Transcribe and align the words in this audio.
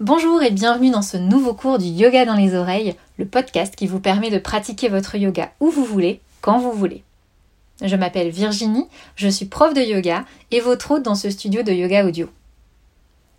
Bonjour 0.00 0.42
et 0.42 0.50
bienvenue 0.50 0.90
dans 0.90 1.02
ce 1.02 1.16
nouveau 1.16 1.54
cours 1.54 1.78
du 1.78 1.84
Yoga 1.84 2.24
dans 2.24 2.34
les 2.34 2.56
oreilles, 2.56 2.96
le 3.16 3.26
podcast 3.26 3.76
qui 3.76 3.86
vous 3.86 4.00
permet 4.00 4.28
de 4.28 4.38
pratiquer 4.38 4.88
votre 4.88 5.14
yoga 5.14 5.52
où 5.60 5.70
vous 5.70 5.84
voulez, 5.84 6.20
quand 6.40 6.58
vous 6.58 6.72
voulez. 6.72 7.04
Je 7.80 7.94
m'appelle 7.94 8.30
Virginie, 8.30 8.88
je 9.14 9.28
suis 9.28 9.46
prof 9.46 9.72
de 9.72 9.80
yoga 9.80 10.24
et 10.50 10.58
votre 10.58 10.90
hôte 10.90 11.04
dans 11.04 11.14
ce 11.14 11.30
studio 11.30 11.62
de 11.62 11.70
yoga 11.70 12.04
audio. 12.04 12.28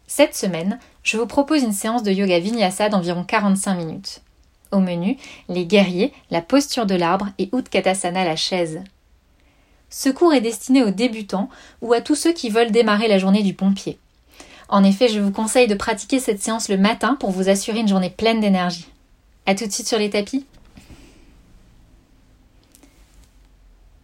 Cette 0.08 0.34
semaine, 0.34 0.80
je 1.04 1.18
vous 1.18 1.28
propose 1.28 1.62
une 1.62 1.74
séance 1.74 2.04
de 2.04 2.12
yoga 2.12 2.40
vinyasa 2.40 2.88
d'environ 2.88 3.26
45 3.26 3.76
minutes. 3.76 4.22
Au 4.72 4.80
menu, 4.80 5.18
les 5.50 5.66
guerriers, 5.66 6.14
la 6.32 6.42
posture 6.42 6.86
de 6.86 6.96
l'arbre 6.96 7.28
et 7.38 7.50
Utkatasana 7.54 8.24
la 8.24 8.38
chaise. 8.38 8.82
Ce 9.90 10.08
cours 10.08 10.34
est 10.34 10.40
destiné 10.40 10.84
aux 10.84 10.92
débutants 10.92 11.50
ou 11.82 11.92
à 11.92 12.00
tous 12.00 12.16
ceux 12.16 12.32
qui 12.32 12.50
veulent 12.50 12.72
démarrer 12.72 13.10
la 13.10 13.20
journée 13.20 13.44
du 13.44 13.54
pompier. 13.54 14.00
En 14.68 14.84
effet, 14.84 15.08
je 15.10 15.20
vous 15.20 15.32
conseille 15.32 15.68
de 15.68 15.76
pratiquer 15.76 16.20
cette 16.20 16.42
séance 16.42 16.70
le 16.70 16.78
matin 16.78 17.16
pour 17.20 17.32
vous 17.32 17.50
assurer 17.50 17.80
une 17.80 17.88
journée 17.88 18.10
pleine 18.10 18.40
d'énergie. 18.40 18.88
A 19.46 19.54
tout 19.54 19.66
de 19.66 19.72
suite 19.72 19.88
sur 19.88 20.00
les 20.00 20.10
tapis. 20.10 20.46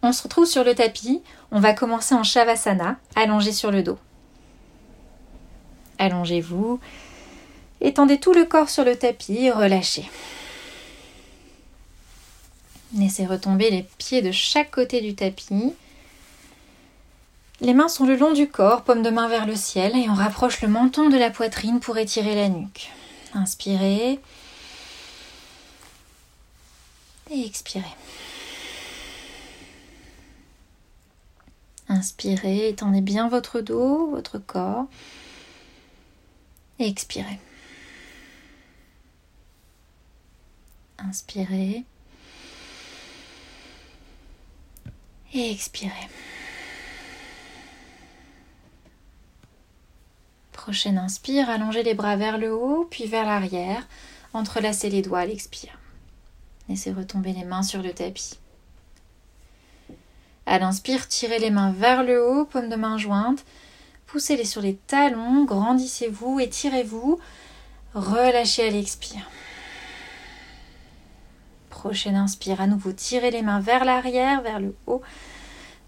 On 0.02 0.12
se 0.12 0.22
retrouve 0.22 0.46
sur 0.46 0.64
le 0.64 0.74
tapis. 0.74 1.22
On 1.50 1.60
va 1.60 1.74
commencer 1.74 2.14
en 2.14 2.22
Shavasana, 2.22 2.96
allongé 3.14 3.52
sur 3.52 3.70
le 3.70 3.82
dos. 3.82 3.98
Allongez-vous. 5.98 6.80
Étendez 7.80 8.18
tout 8.18 8.32
le 8.32 8.44
corps 8.44 8.68
sur 8.68 8.84
le 8.84 8.96
tapis 8.96 9.50
relâchez. 9.50 10.08
Laissez 12.96 13.26
retomber 13.26 13.70
les 13.70 13.86
pieds 13.98 14.22
de 14.22 14.32
chaque 14.32 14.70
côté 14.70 15.00
du 15.00 15.14
tapis. 15.14 15.74
Les 17.62 17.74
mains 17.74 17.86
sont 17.86 18.06
le 18.06 18.16
long 18.16 18.32
du 18.32 18.48
corps, 18.48 18.82
paume 18.82 19.04
de 19.04 19.10
main 19.10 19.28
vers 19.28 19.46
le 19.46 19.54
ciel, 19.54 19.96
et 19.96 20.10
on 20.10 20.14
rapproche 20.14 20.62
le 20.62 20.68
menton 20.68 21.08
de 21.08 21.16
la 21.16 21.30
poitrine 21.30 21.78
pour 21.78 21.96
étirer 21.96 22.34
la 22.34 22.48
nuque. 22.48 22.90
Inspirez. 23.34 24.18
Et 27.30 27.46
expirez. 27.46 27.84
Inspirez, 31.88 32.70
étendez 32.70 33.00
bien 33.00 33.28
votre 33.28 33.60
dos, 33.60 34.10
votre 34.10 34.38
corps. 34.38 34.86
Et 36.80 36.88
expirez. 36.88 37.38
Inspirez. 40.98 41.84
Et 45.32 45.52
expirez. 45.52 46.08
Prochaine 50.62 50.96
inspire, 50.96 51.50
allongez 51.50 51.82
les 51.82 51.94
bras 51.94 52.14
vers 52.14 52.38
le 52.38 52.54
haut, 52.54 52.86
puis 52.88 53.06
vers 53.06 53.26
l'arrière. 53.26 53.84
Entrelacez 54.32 54.90
les 54.90 55.02
doigts 55.02 55.18
à 55.18 55.26
l'expire. 55.26 55.76
Laissez 56.68 56.92
retomber 56.92 57.32
les 57.32 57.42
mains 57.42 57.64
sur 57.64 57.82
le 57.82 57.92
tapis. 57.92 58.38
À 60.46 60.60
l'inspire, 60.60 61.08
tirez 61.08 61.40
les 61.40 61.50
mains 61.50 61.72
vers 61.72 62.04
le 62.04 62.24
haut, 62.24 62.44
paume 62.44 62.68
de 62.68 62.76
main 62.76 62.96
jointe. 62.96 63.44
Poussez-les 64.06 64.44
sur 64.44 64.62
les 64.62 64.76
talons, 64.76 65.44
grandissez-vous, 65.44 66.38
étirez-vous. 66.38 67.18
Relâchez 67.94 68.68
à 68.68 68.70
l'expire. 68.70 69.28
Prochaine 71.70 72.14
inspire, 72.14 72.60
à 72.60 72.68
nouveau, 72.68 72.92
tirez 72.92 73.32
les 73.32 73.42
mains 73.42 73.58
vers 73.58 73.84
l'arrière, 73.84 74.42
vers 74.42 74.60
le 74.60 74.76
haut. 74.86 75.02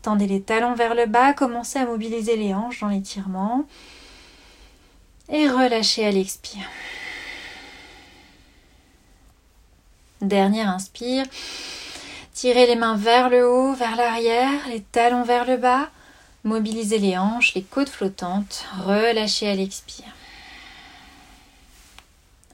Tendez 0.02 0.26
les 0.26 0.42
talons 0.42 0.74
vers 0.74 0.96
le 0.96 1.06
bas, 1.06 1.32
commencez 1.32 1.78
à 1.78 1.86
mobiliser 1.86 2.34
les 2.34 2.52
hanches 2.54 2.80
dans 2.80 2.88
l'étirement 2.88 3.66
et 5.28 5.48
relâchez 5.48 6.06
à 6.06 6.10
l'expire. 6.10 6.68
Dernière 10.20 10.68
inspire. 10.68 11.26
Tirez 12.32 12.66
les 12.66 12.76
mains 12.76 12.96
vers 12.96 13.30
le 13.30 13.48
haut, 13.48 13.74
vers 13.74 13.96
l'arrière, 13.96 14.68
les 14.68 14.80
talons 14.80 15.24
vers 15.24 15.44
le 15.44 15.56
bas. 15.56 15.90
Mobilisez 16.42 16.98
les 16.98 17.16
hanches, 17.16 17.54
les 17.54 17.62
côtes 17.62 17.88
flottantes. 17.88 18.64
Relâchez 18.84 19.48
à 19.48 19.54
l'expire. 19.54 20.12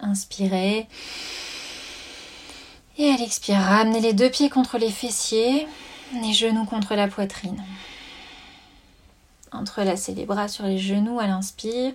Inspirez. 0.00 0.87
Et 2.99 3.11
à 3.11 3.17
l'expire, 3.17 3.56
ramenez 3.56 4.00
les 4.00 4.12
deux 4.12 4.31
pieds 4.31 4.50
contre 4.50 4.77
les 4.78 4.91
fessiers, 4.91 5.67
les 6.23 6.33
genoux 6.33 6.67
contre 6.67 6.94
la 6.94 7.09
poitrine. 7.09 7.62
Entrelacez 9.53 10.15
les 10.15 10.27
bras 10.27 10.49
sur 10.49 10.67
les 10.67 10.78
genoux 10.78 11.19
à 11.19 11.27
l'inspire. 11.27 11.93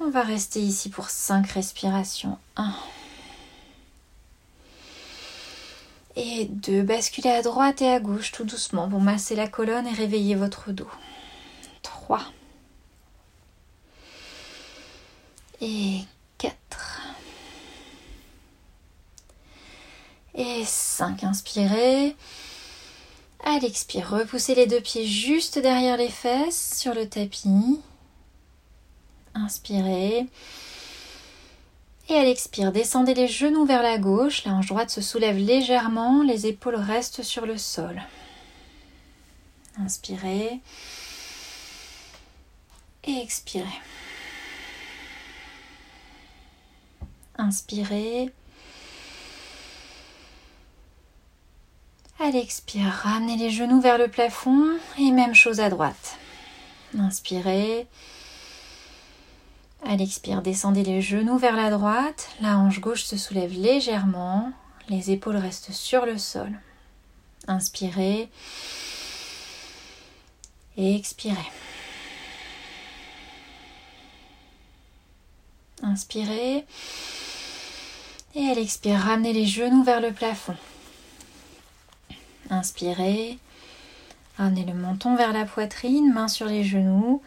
On 0.00 0.10
va 0.10 0.22
rester 0.22 0.60
ici 0.60 0.90
pour 0.90 1.10
5 1.10 1.50
respirations. 1.50 2.38
1. 2.56 2.72
Et 6.14 6.44
2. 6.46 6.82
Basculez 6.82 7.30
à 7.30 7.42
droite 7.42 7.82
et 7.82 7.90
à 7.90 7.98
gauche 7.98 8.30
tout 8.30 8.44
doucement 8.44 8.88
pour 8.88 9.00
masser 9.00 9.34
la 9.34 9.48
colonne 9.48 9.86
et 9.86 9.92
réveiller 9.92 10.36
votre 10.36 10.70
dos. 10.70 10.90
3. 11.82 12.20
Et 15.60 16.00
4. 16.38 16.54
Et 20.36 20.64
5. 20.64 21.24
Inspirez. 21.24 22.14
À 23.44 23.58
l'expire, 23.58 24.10
repoussez 24.10 24.54
les 24.54 24.66
deux 24.66 24.80
pieds 24.80 25.06
juste 25.06 25.58
derrière 25.58 25.96
les 25.96 26.08
fesses 26.08 26.78
sur 26.78 26.94
le 26.94 27.08
tapis. 27.08 27.80
Inspirez. 29.44 30.26
Et 32.08 32.14
à 32.14 32.24
l'expire, 32.24 32.72
descendez 32.72 33.14
les 33.14 33.28
genoux 33.28 33.66
vers 33.66 33.82
la 33.82 33.98
gauche. 33.98 34.44
La 34.44 34.52
hanche 34.52 34.68
droite 34.68 34.90
se 34.90 35.00
soulève 35.00 35.36
légèrement. 35.36 36.22
Les 36.22 36.46
épaules 36.46 36.76
restent 36.76 37.22
sur 37.22 37.46
le 37.46 37.58
sol. 37.58 38.02
Inspirez. 39.78 40.60
Et 43.04 43.22
expirez. 43.22 43.66
Inspirez. 47.36 48.32
À 52.20 52.30
l'expire, 52.30 52.90
ramenez 53.04 53.36
les 53.36 53.50
genoux 53.50 53.80
vers 53.80 53.96
le 53.96 54.08
plafond 54.08 54.78
et 54.98 55.12
même 55.12 55.34
chose 55.34 55.60
à 55.60 55.70
droite. 55.70 56.18
Inspirez. 56.98 57.86
À 59.84 59.96
l'expire, 59.96 60.42
descendez 60.42 60.82
les 60.82 61.00
genoux 61.00 61.38
vers 61.38 61.56
la 61.56 61.70
droite, 61.70 62.30
la 62.40 62.58
hanche 62.58 62.80
gauche 62.80 63.04
se 63.04 63.16
soulève 63.16 63.52
légèrement, 63.52 64.52
les 64.88 65.10
épaules 65.10 65.36
restent 65.36 65.72
sur 65.72 66.04
le 66.04 66.18
sol. 66.18 66.50
Inspirez 67.46 68.28
et 70.76 70.96
expirez. 70.96 71.36
Inspirez 75.82 76.66
et 78.34 78.50
à 78.50 78.54
l'expire, 78.54 78.98
ramenez 78.98 79.32
les 79.32 79.46
genoux 79.46 79.84
vers 79.84 80.00
le 80.00 80.12
plafond. 80.12 80.56
Inspirez, 82.50 83.38
ramenez 84.36 84.64
le 84.64 84.74
menton 84.74 85.16
vers 85.16 85.32
la 85.32 85.44
poitrine, 85.44 86.12
main 86.12 86.28
sur 86.28 86.46
les 86.46 86.64
genoux. 86.64 87.22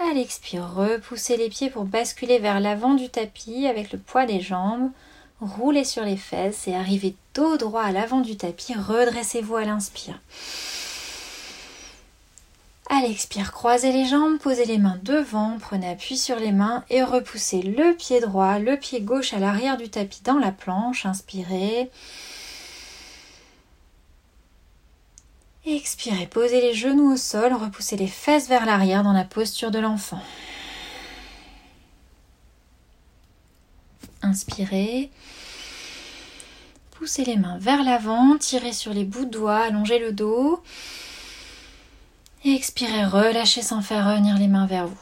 À 0.00 0.14
l'expire, 0.14 0.74
repoussez 0.74 1.36
les 1.36 1.48
pieds 1.48 1.70
pour 1.70 1.84
basculer 1.84 2.38
vers 2.38 2.60
l'avant 2.60 2.94
du 2.94 3.08
tapis 3.08 3.66
avec 3.66 3.90
le 3.90 3.98
poids 3.98 4.26
des 4.26 4.40
jambes. 4.40 4.90
Roulez 5.40 5.84
sur 5.84 6.04
les 6.04 6.16
fesses 6.16 6.68
et 6.68 6.74
arrivez 6.74 7.16
dos 7.34 7.56
droit 7.56 7.82
à 7.82 7.90
l'avant 7.90 8.20
du 8.20 8.36
tapis. 8.36 8.74
Redressez-vous 8.74 9.56
à 9.56 9.64
l'inspire. 9.64 10.20
À 12.90 13.02
l'expire, 13.02 13.52
croisez 13.52 13.92
les 13.92 14.06
jambes, 14.06 14.38
posez 14.38 14.64
les 14.64 14.78
mains 14.78 14.98
devant, 15.02 15.58
prenez 15.60 15.90
appui 15.90 16.16
sur 16.16 16.36
les 16.36 16.52
mains 16.52 16.84
et 16.90 17.02
repoussez 17.02 17.60
le 17.60 17.92
pied 17.94 18.20
droit, 18.20 18.58
le 18.58 18.76
pied 18.76 19.00
gauche 19.00 19.34
à 19.34 19.40
l'arrière 19.40 19.76
du 19.76 19.90
tapis 19.90 20.22
dans 20.22 20.38
la 20.38 20.52
planche. 20.52 21.06
Inspirez. 21.06 21.90
Expirez, 25.70 26.26
posez 26.26 26.62
les 26.62 26.72
genoux 26.72 27.12
au 27.12 27.16
sol, 27.18 27.52
repoussez 27.52 27.98
les 27.98 28.06
fesses 28.06 28.48
vers 28.48 28.64
l'arrière 28.64 29.02
dans 29.02 29.12
la 29.12 29.24
posture 29.24 29.70
de 29.70 29.78
l'enfant. 29.78 30.22
Inspirez. 34.22 35.10
Poussez 36.92 37.22
les 37.26 37.36
mains 37.36 37.58
vers 37.58 37.84
l'avant, 37.84 38.38
tirez 38.38 38.72
sur 38.72 38.94
les 38.94 39.04
bouts 39.04 39.26
de 39.26 39.30
doigts, 39.30 39.58
allongez 39.58 39.98
le 39.98 40.12
dos. 40.12 40.62
expirez, 42.46 43.04
relâchez 43.04 43.60
sans 43.60 43.82
faire 43.82 44.08
revenir 44.08 44.38
les 44.38 44.48
mains 44.48 44.66
vers 44.66 44.86
vous. 44.86 44.96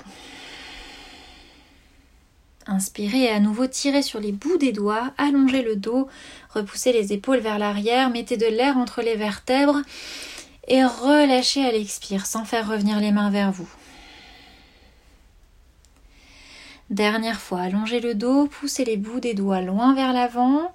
Inspirez 2.67 3.23
et 3.23 3.31
à 3.31 3.39
nouveau 3.39 3.69
tirez 3.69 4.03
sur 4.03 4.19
les 4.19 4.33
bouts 4.33 4.59
des 4.59 4.73
doigts, 4.73 5.13
allongez 5.17 5.63
le 5.63 5.77
dos, 5.77 6.09
repoussez 6.51 6.93
les 6.93 7.13
épaules 7.13 7.39
vers 7.39 7.61
l'arrière, 7.61 8.11
mettez 8.11 8.37
de 8.37 8.47
l'air 8.47 8.77
entre 8.77 9.03
les 9.03 9.15
vertèbres 9.15 9.83
et 10.69 10.85
relâchez 10.85 11.65
à 11.65 11.73
l'expire 11.73 12.27
sans 12.27 12.45
faire 12.45 12.69
revenir 12.69 13.01
les 13.01 13.13
mains 13.13 13.31
vers 13.31 13.53
vous. 13.53 13.69
Dernière 16.91 17.41
fois, 17.41 17.63
allongez 17.63 18.01
le 18.01 18.15
dos, 18.15 18.47
poussez 18.47 18.85
les 18.85 18.97
bouts 18.97 19.21
des 19.21 19.35
doigts 19.35 19.61
loin 19.61 19.95
vers 19.95 20.13
l'avant. 20.13 20.73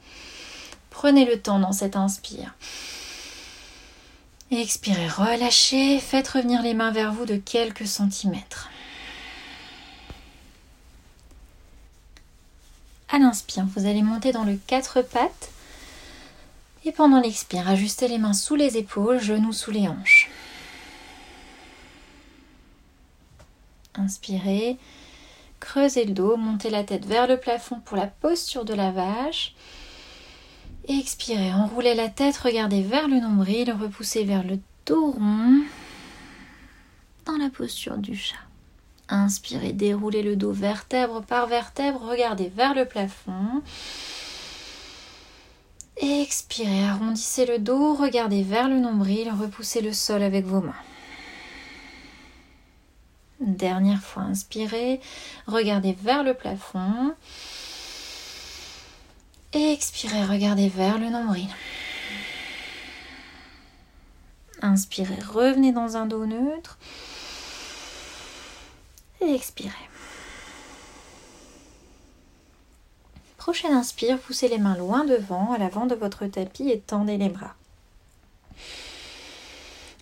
Prenez 0.90 1.26
le 1.26 1.42
temps 1.42 1.60
dans 1.60 1.72
cette 1.72 1.96
inspire. 1.96 2.54
Expirez, 4.52 5.08
relâchez, 5.08 6.00
faites 6.00 6.28
revenir 6.28 6.62
les 6.62 6.74
mains 6.74 6.92
vers 6.92 7.14
vous 7.14 7.26
de 7.26 7.38
quelques 7.38 7.88
centimètres. 7.88 8.70
À 13.08 13.18
l'inspire, 13.18 13.66
vous 13.76 13.86
allez 13.86 14.04
monter 14.04 14.34
dans 14.34 14.44
le 14.44 14.58
quatre 14.68 15.02
pattes. 15.02 15.52
Et 16.83 16.92
pendant 16.92 17.19
l'expire, 17.19 17.68
ajustez 17.68 18.07
les 18.07 18.18
mains 18.18 18.33
sous 18.33 18.56
les 18.56 18.78
épaules, 18.78 19.19
genoux 19.19 19.54
sous 19.54 19.72
les 19.72 19.88
hanches. 19.88 20.30
Inspirez, 23.94 24.78
creusez 25.60 26.06
le 26.06 26.13
dos, 26.13 26.38
montez 26.38 26.69
la 26.69 26.83
tête 26.83 27.06
vers 27.06 27.28
le 27.28 27.38
plafond 27.38 27.80
pour 27.81 27.98
la 27.98 28.07
posture 28.07 28.66
de 28.66 28.74
la 28.74 28.92
vache. 28.92 29.54
Expirez, 30.88 31.54
enroulez 31.54 31.94
la 31.94 32.10
tête, 32.10 32.38
regardez 32.38 32.81
vers 32.81 33.07
le 33.07 33.19
nombril, 33.19 33.72
repoussez 33.72 34.24
vers 34.24 34.44
le 34.44 34.60
dos 34.86 35.12
rond 35.12 35.62
dans 37.25 37.38
la 37.38 37.50
posture 37.50 37.98
du 37.98 38.16
chat. 38.16 38.38
Inspirez, 39.07 39.74
déroulez 39.74 40.24
le 40.24 40.36
dos 40.36 40.54
vertèbre 40.54 41.22
par 41.22 41.45
vertèbre, 41.45 42.01
regardez 42.01 42.51
vers 42.56 42.74
le 42.74 42.86
plafond. 42.86 43.62
Expirez, 45.98 46.86
arrondissez 46.86 47.46
le 47.46 47.60
dos, 47.60 47.94
regardez 47.94 48.44
vers 48.44 48.70
le 48.70 48.80
nombril, 48.80 49.32
repoussez 49.32 49.82
le 49.82 49.94
sol 49.94 50.24
avec 50.24 50.46
vos 50.46 50.62
mains. 50.62 50.74
Dernière 53.40 54.02
fois, 54.02 54.24
inspirez, 54.24 55.02
regardez 55.48 55.94
vers 55.94 56.24
le 56.24 56.34
plafond. 56.34 57.14
Expirez, 59.54 60.26
regardez 60.26 60.70
vers 60.70 60.98
le 60.98 61.10
nombril. 61.10 61.50
Inspirez, 64.62 65.20
revenez 65.34 65.72
dans 65.72 65.98
un 65.98 66.06
dos 66.06 66.26
neutre 66.26 66.78
expirez. 69.30 69.91
Prochaine 73.42 73.74
inspire, 73.74 74.20
poussez 74.20 74.50
les 74.50 74.60
mains 74.60 74.78
loin 74.78 75.04
devant, 75.04 75.52
à 75.52 75.58
l'avant 75.58 75.88
de 75.88 75.96
votre 75.96 76.28
tapis 76.28 76.70
et 76.70 76.80
tendez 76.80 77.18
les 77.18 77.28
bras. 77.28 77.56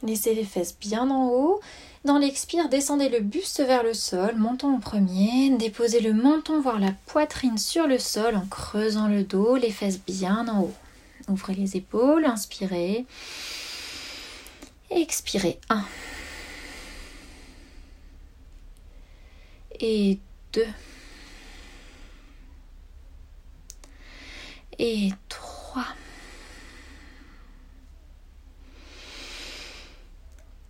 Laissez 0.04 0.36
les 0.36 0.44
fesses 0.44 0.78
bien 0.78 1.10
en 1.10 1.30
haut. 1.30 1.62
Dans 2.04 2.18
l'expire, 2.18 2.68
descendez 2.68 3.08
le 3.08 3.22
buste 3.22 3.62
vers 3.62 3.82
le 3.82 3.94
sol, 3.94 4.36
montons 4.36 4.76
en 4.76 4.80
premier, 4.82 5.52
déposez 5.52 6.02
le 6.02 6.12
menton 6.12 6.60
voire 6.60 6.80
la 6.80 6.92
poitrine 7.06 7.58
sur 7.58 7.88
le 7.88 7.98
sol 7.98 8.36
en 8.36 8.46
creusant 8.46 9.08
le 9.08 9.24
dos, 9.24 9.56
les 9.56 9.72
fesses 9.72 10.02
bien 10.02 10.46
en 10.50 10.64
haut. 10.64 10.74
Ouvrez 11.30 11.54
les 11.54 11.78
épaules, 11.78 12.26
inspirez. 12.26 13.06
Expirez. 14.90 15.62
1. 15.70 15.86
et 19.80 20.20
deux 20.52 20.68
et 24.80 25.10
trois 25.28 25.86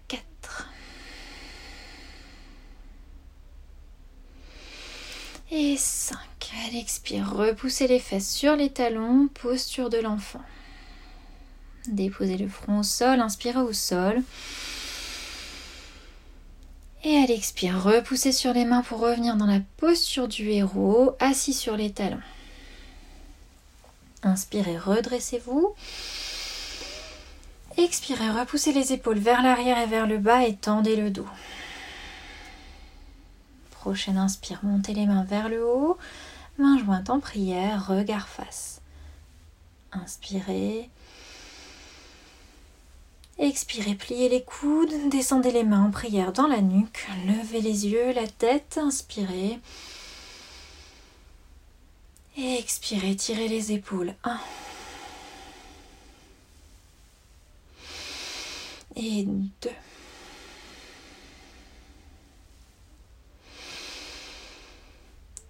quatre 0.07 0.69
et 5.51 5.77
cinq. 5.77 6.17
Elle 6.67 6.75
expire, 6.75 7.31
repoussez 7.31 7.87
les 7.87 7.99
fesses 7.99 8.29
sur 8.29 8.55
les 8.55 8.71
talons, 8.71 9.27
posture 9.27 9.89
de 9.89 9.99
l'enfant. 9.99 10.41
Déposez 11.87 12.37
le 12.37 12.47
front 12.47 12.79
au 12.79 12.83
sol, 12.83 13.19
inspirez 13.19 13.61
au 13.61 13.73
sol. 13.73 14.21
Et 17.03 17.15
à 17.17 17.25
l'expire, 17.27 17.81
repoussez 17.81 18.31
sur 18.31 18.53
les 18.53 18.65
mains 18.65 18.81
pour 18.81 18.99
revenir 18.99 19.37
dans 19.37 19.45
la 19.45 19.61
posture 19.77 20.27
du 20.27 20.49
héros, 20.49 21.15
assis 21.19 21.53
sur 21.53 21.77
les 21.77 21.91
talons. 21.91 22.19
Inspirez, 24.29 24.77
redressez-vous. 24.77 25.73
Expirez, 27.77 28.29
repoussez 28.29 28.73
les 28.73 28.93
épaules 28.93 29.17
vers 29.17 29.41
l'arrière 29.41 29.79
et 29.79 29.87
vers 29.87 30.05
le 30.05 30.19
bas 30.19 30.45
et 30.45 30.55
tendez 30.55 30.95
le 30.95 31.09
dos. 31.09 31.25
Prochaine 33.71 34.17
inspire, 34.17 34.59
montez 34.61 34.93
les 34.93 35.07
mains 35.07 35.23
vers 35.23 35.49
le 35.49 35.65
haut, 35.65 35.97
mains 36.59 36.77
jointes 36.77 37.09
en 37.09 37.19
prière, 37.19 37.87
regard 37.87 38.27
face. 38.27 38.81
Inspirez. 39.93 40.89
Expirez, 43.39 43.95
pliez 43.95 44.29
les 44.29 44.43
coudes, 44.43 45.09
descendez 45.09 45.51
les 45.51 45.63
mains 45.63 45.85
en 45.85 45.91
prière 45.91 46.33
dans 46.33 46.47
la 46.47 46.61
nuque, 46.61 47.07
levez 47.25 47.61
les 47.61 47.87
yeux, 47.87 48.13
la 48.13 48.27
tête, 48.27 48.77
inspirez. 48.79 49.59
Expirez, 52.39 53.15
tirez 53.15 53.47
les 53.47 53.71
épaules. 53.71 54.15
1. 54.23 54.39
Et 58.95 59.25
2. 59.25 59.69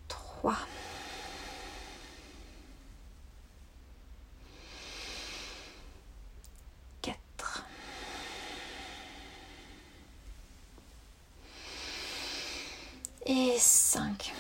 Trois. 0.08 0.58
et 13.30 13.60
5. 13.60 14.34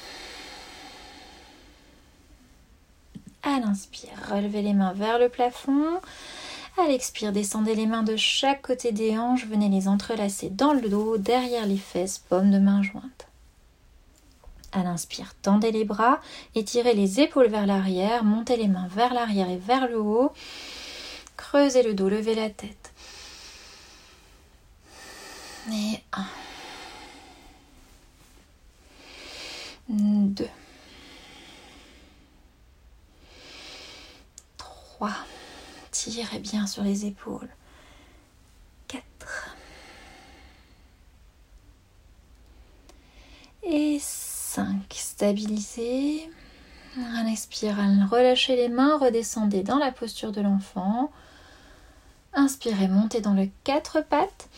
À 3.49 3.59
l'inspire, 3.59 4.11
relevez 4.29 4.61
les 4.61 4.73
mains 4.73 4.93
vers 4.93 5.17
le 5.17 5.27
plafond. 5.27 5.99
À 6.77 6.87
l'expire, 6.87 7.31
descendez 7.31 7.73
les 7.73 7.87
mains 7.87 8.03
de 8.03 8.15
chaque 8.15 8.61
côté 8.61 8.91
des 8.91 9.17
hanches, 9.17 9.47
venez 9.47 9.69
les 9.69 9.87
entrelacer 9.87 10.51
dans 10.51 10.71
le 10.71 10.87
dos, 10.87 11.17
derrière 11.17 11.65
les 11.65 11.77
fesses, 11.77 12.19
paume 12.19 12.51
de 12.51 12.59
main 12.59 12.83
jointe. 12.83 13.27
À 14.71 14.83
l'inspire, 14.83 15.33
tendez 15.41 15.71
les 15.71 15.83
bras, 15.83 16.21
étirez 16.53 16.93
les 16.93 17.21
épaules 17.21 17.47
vers 17.47 17.65
l'arrière, 17.65 18.23
montez 18.23 18.55
les 18.55 18.67
mains 18.67 18.87
vers 18.91 19.15
l'arrière 19.15 19.49
et 19.49 19.57
vers 19.57 19.87
le 19.87 19.99
haut. 19.99 20.31
Creusez 21.35 21.81
le 21.81 21.95
dos, 21.95 22.07
levez 22.07 22.35
la 22.35 22.51
tête. 22.51 22.93
Et 25.71 25.99
1. 26.13 26.25
2, 29.89 30.47
3, 34.99 35.11
tirez 35.91 36.39
bien 36.39 36.67
sur 36.67 36.83
les 36.83 37.05
épaules, 37.05 37.47
4 38.89 39.03
et 43.63 43.97
5, 44.01 44.83
stabilisez, 44.93 46.29
un 46.97 47.27
expiral, 47.27 48.07
relâchez 48.11 48.57
les 48.57 48.67
mains, 48.67 48.97
redescendez 48.97 49.63
dans 49.63 49.77
la 49.77 49.93
posture 49.93 50.33
de 50.33 50.41
l'enfant, 50.41 51.11
inspirez, 52.33 52.89
montez 52.89 53.21
dans 53.21 53.33
le 53.33 53.47
4 53.63 54.01
pattes, 54.01 54.49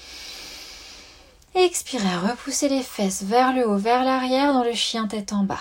Expirez, 1.54 2.16
repoussez 2.16 2.70
les 2.70 2.82
fesses 2.82 3.24
vers 3.24 3.54
le 3.54 3.68
haut, 3.68 3.78
vers 3.78 4.06
l'arrière 4.06 4.54
dans 4.54 4.64
le 4.64 4.72
chien 4.72 5.06
tête 5.08 5.34
en 5.34 5.44
bas. 5.44 5.60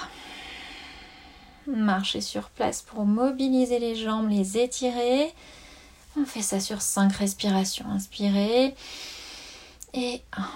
Marchez 1.66 2.20
sur 2.20 2.48
place 2.50 2.82
pour 2.82 3.04
mobiliser 3.04 3.78
les 3.78 3.94
jambes, 3.96 4.28
les 4.28 4.58
étirer. 4.58 5.32
On 6.18 6.24
fait 6.24 6.42
ça 6.42 6.60
sur 6.60 6.82
5 6.82 7.12
respirations. 7.12 7.86
Inspirez. 7.90 8.74
Et 9.94 10.22
1. 10.32 10.48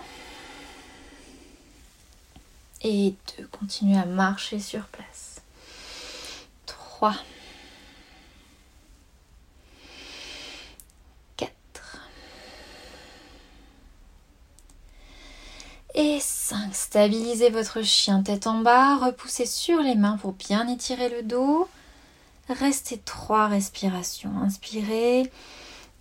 Et 2.83 3.15
2. 3.39 3.47
Continuez 3.49 3.99
à 3.99 4.07
marcher 4.07 4.59
sur 4.59 4.85
place. 4.87 5.41
3. 6.67 7.15
Et 15.97 16.19
5. 16.21 16.75
Stabilisez 16.75 17.51
votre 17.51 17.83
chien 17.83 18.23
tête 18.25 18.49
en 18.49 18.59
bas, 18.59 18.97
repoussez 18.97 19.47
sur 19.47 19.81
les 19.81 19.95
mains 19.95 20.17
pour 20.17 20.33
bien 20.33 20.67
étirer 20.67 21.09
le 21.09 21.23
dos. 21.23 21.69
Restez 22.49 22.99
3 22.99 23.47
respirations. 23.47 24.37
Inspirez 24.39 25.31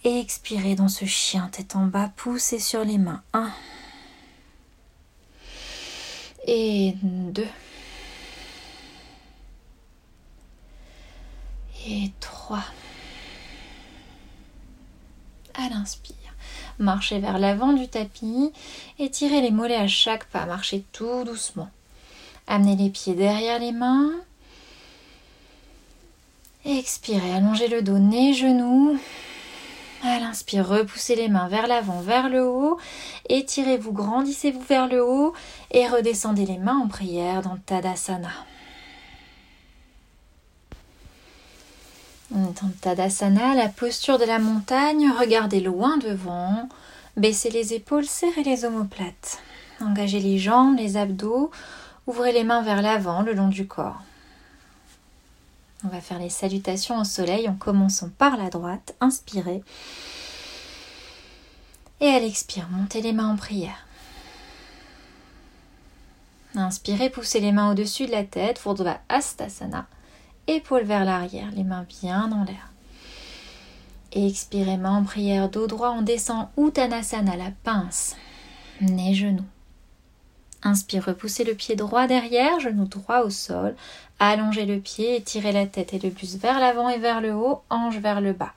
et 0.03 0.19
expirez 0.19 0.75
dans 0.75 0.87
ce 0.87 1.05
chien 1.05 1.47
tête 1.51 1.75
en 1.75 1.85
bas, 1.85 2.11
poussez 2.15 2.59
sur 2.59 2.83
les 2.83 2.97
mains. 2.97 3.21
1. 3.33 3.51
Et 6.47 6.95
2. 7.03 7.45
Et 11.87 12.11
3. 12.19 12.63
À 15.53 15.69
l'inspire. 15.69 16.15
Marchez 16.79 17.19
vers 17.19 17.39
l'avant 17.39 17.73
du 17.73 17.87
tapis 17.87 18.51
et 18.99 19.09
tirez 19.09 19.41
les 19.41 19.51
mollets 19.51 19.75
à 19.75 19.87
chaque 19.87 20.25
pas. 20.25 20.45
Marchez 20.45 20.83
tout 20.91 21.23
doucement. 21.23 21.69
Amenez 22.47 22.75
les 22.75 22.89
pieds 22.89 23.13
derrière 23.13 23.59
les 23.59 23.71
mains. 23.71 24.11
Expirez, 26.65 27.33
allongez 27.33 27.67
le 27.67 27.81
dos, 27.81 27.99
nez, 27.99 28.33
genoux. 28.33 28.97
À 30.03 30.19
l'inspire, 30.19 30.67
repoussez 30.67 31.15
les 31.15 31.29
mains 31.29 31.47
vers 31.47 31.67
l'avant, 31.67 32.01
vers 32.01 32.29
le 32.29 32.45
haut. 32.45 32.77
Étirez-vous, 33.29 33.93
grandissez-vous 33.93 34.61
vers 34.61 34.87
le 34.87 35.03
haut 35.03 35.33
et 35.71 35.87
redescendez 35.87 36.45
les 36.45 36.57
mains 36.57 36.77
en 36.77 36.87
prière 36.87 37.41
dans 37.41 37.57
Tadasana. 37.57 38.31
Dans 42.33 42.69
Tadasana, 42.81 43.53
la 43.53 43.69
posture 43.69 44.17
de 44.17 44.25
la 44.25 44.39
montagne, 44.39 45.11
regardez 45.19 45.59
loin 45.59 45.97
devant, 45.97 46.67
baissez 47.15 47.51
les 47.51 47.75
épaules, 47.75 48.05
serrez 48.05 48.41
les 48.41 48.65
omoplates. 48.65 49.37
Engagez 49.79 50.19
les 50.19 50.39
jambes, 50.39 50.75
les 50.75 50.97
abdos, 50.97 51.51
ouvrez 52.07 52.31
les 52.31 52.43
mains 52.43 52.63
vers 52.63 52.81
l'avant 52.81 53.21
le 53.21 53.33
long 53.33 53.49
du 53.49 53.67
corps. 53.67 54.01
On 55.85 55.89
va 55.89 56.01
faire 56.01 56.17
les 56.17 56.31
salutations 56.31 56.99
au 56.99 57.03
soleil 57.03 57.47
en 57.47 57.53
commençant 57.53 58.09
par 58.17 58.35
la 58.35 58.49
droite. 58.49 58.95
Inspirez. 58.99 59.61
Et 62.01 62.07
à 62.07 62.19
l'expire, 62.19 62.67
montez 62.71 63.01
les 63.01 63.13
mains 63.13 63.29
en 63.29 63.35
prière. 63.35 63.85
Inspirez, 66.55 67.11
poussez 67.11 67.41
les 67.41 67.51
mains 67.51 67.71
au-dessus 67.71 68.07
de 68.07 68.11
la 68.11 68.23
tête, 68.23 68.59
Urdhva 68.65 69.01
Astasana. 69.07 69.85
Épaules 70.47 70.83
vers 70.83 71.05
l'arrière, 71.05 71.49
les 71.55 71.63
mains 71.63 71.85
bien 72.01 72.27
dans 72.27 72.43
l'air. 72.43 72.71
Expirez, 74.11 74.77
main 74.77 74.97
en 74.97 75.03
prière, 75.03 75.49
dos 75.49 75.67
droit, 75.67 75.95
on 75.97 76.01
descend 76.01 76.47
Uttanasana, 76.57 77.35
la 77.35 77.51
pince. 77.63 78.15
Nez, 78.81 79.13
genoux. 79.13 79.45
Inspire, 80.61 81.05
repoussez 81.05 81.43
le 81.43 81.55
pied 81.55 81.75
droit 81.75 82.07
derrière, 82.07 82.59
genou 82.59 82.85
droit 82.85 83.21
au 83.21 83.29
sol. 83.29 83.75
Allongez 84.19 84.65
le 84.65 84.79
pied, 84.79 85.15
étirez 85.15 85.51
la 85.51 85.65
tête 85.65 85.93
et 85.93 85.99
le 85.99 86.09
buste 86.09 86.39
vers 86.39 86.59
l'avant 86.59 86.89
et 86.89 86.99
vers 86.99 87.21
le 87.21 87.33
haut, 87.33 87.61
hanche 87.69 87.97
vers 87.97 88.21
le 88.21 88.33
bas. 88.33 88.53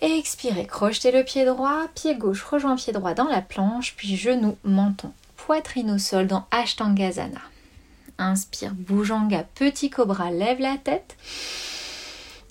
Expirez, 0.00 0.66
crochetez 0.66 1.10
le 1.10 1.24
pied 1.24 1.44
droit, 1.44 1.86
pied 1.94 2.14
gauche 2.14 2.42
rejoint 2.42 2.76
pied 2.76 2.92
droit 2.92 3.14
dans 3.14 3.28
la 3.28 3.42
planche, 3.42 3.94
puis 3.96 4.16
genou, 4.16 4.56
menton, 4.64 5.12
poitrine 5.36 5.90
au 5.90 5.98
sol 5.98 6.26
dans 6.26 6.46
Ashtangazana. 6.50 7.40
Inspire, 8.20 8.74
Bujanga, 8.74 9.44
petit 9.54 9.88
cobra, 9.88 10.30
lève 10.30 10.60
la 10.60 10.76
tête. 10.76 11.16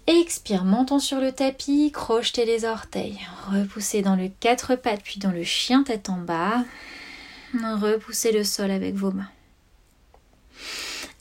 Expire, 0.07 0.65
menton 0.65 0.97
sur 0.97 1.21
le 1.21 1.31
tapis, 1.31 1.91
crochetez 1.93 2.43
les 2.43 2.65
orteils. 2.65 3.19
Repoussez 3.51 4.01
dans 4.01 4.15
le 4.15 4.31
quatre 4.39 4.75
pattes, 4.75 5.03
puis 5.03 5.19
dans 5.19 5.29
le 5.29 5.43
chien 5.43 5.83
tête 5.83 6.09
en 6.09 6.17
bas. 6.17 6.63
Repoussez 7.53 8.31
le 8.31 8.43
sol 8.43 8.71
avec 8.71 8.95
vos 8.95 9.11
mains. 9.11 9.29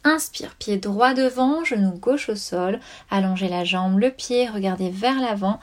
Inspire, 0.03 0.55
pied 0.55 0.79
droit 0.79 1.13
devant, 1.13 1.65
genou 1.65 1.93
gauche 1.99 2.31
au 2.31 2.37
sol, 2.37 2.81
allongez 3.11 3.49
la 3.49 3.65
jambe, 3.65 3.99
le 3.99 4.11
pied, 4.11 4.49
regardez 4.49 4.89
vers 4.89 5.21
l'avant. 5.21 5.61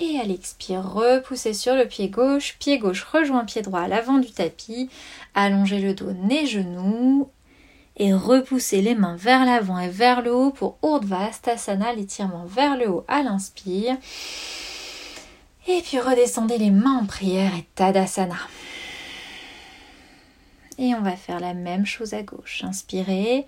Et 0.00 0.18
à 0.18 0.24
l'expire, 0.24 0.82
repoussez 0.82 1.52
sur 1.52 1.74
le 1.74 1.86
pied 1.86 2.08
gauche, 2.08 2.56
pied 2.58 2.78
gauche 2.78 3.04
rejoint 3.04 3.44
pied 3.44 3.60
droit 3.60 3.80
à 3.80 3.88
l'avant 3.88 4.18
du 4.18 4.30
tapis, 4.30 4.88
allongez 5.34 5.80
le 5.80 5.92
dos, 5.92 6.12
nez, 6.12 6.46
genoux, 6.46 7.30
et 7.96 8.12
repoussez 8.12 8.82
les 8.82 8.94
mains 8.94 9.16
vers 9.16 9.44
l'avant 9.44 9.78
et 9.78 9.88
vers 9.88 10.22
le 10.22 10.34
haut 10.34 10.50
pour 10.50 10.78
Urdhva 10.82 11.30
l'étirement 11.94 12.44
vers 12.44 12.76
le 12.76 12.90
haut 12.90 13.04
à 13.08 13.22
l'inspire. 13.22 13.96
Et 15.66 15.80
puis 15.82 15.98
redescendez 15.98 16.58
les 16.58 16.70
mains 16.70 17.00
en 17.02 17.06
prière 17.06 17.52
et 17.56 17.66
Tadasana. 17.74 18.36
Et 20.78 20.94
on 20.94 21.00
va 21.00 21.16
faire 21.16 21.40
la 21.40 21.54
même 21.54 21.86
chose 21.86 22.12
à 22.12 22.22
gauche. 22.22 22.62
Inspirez. 22.62 23.46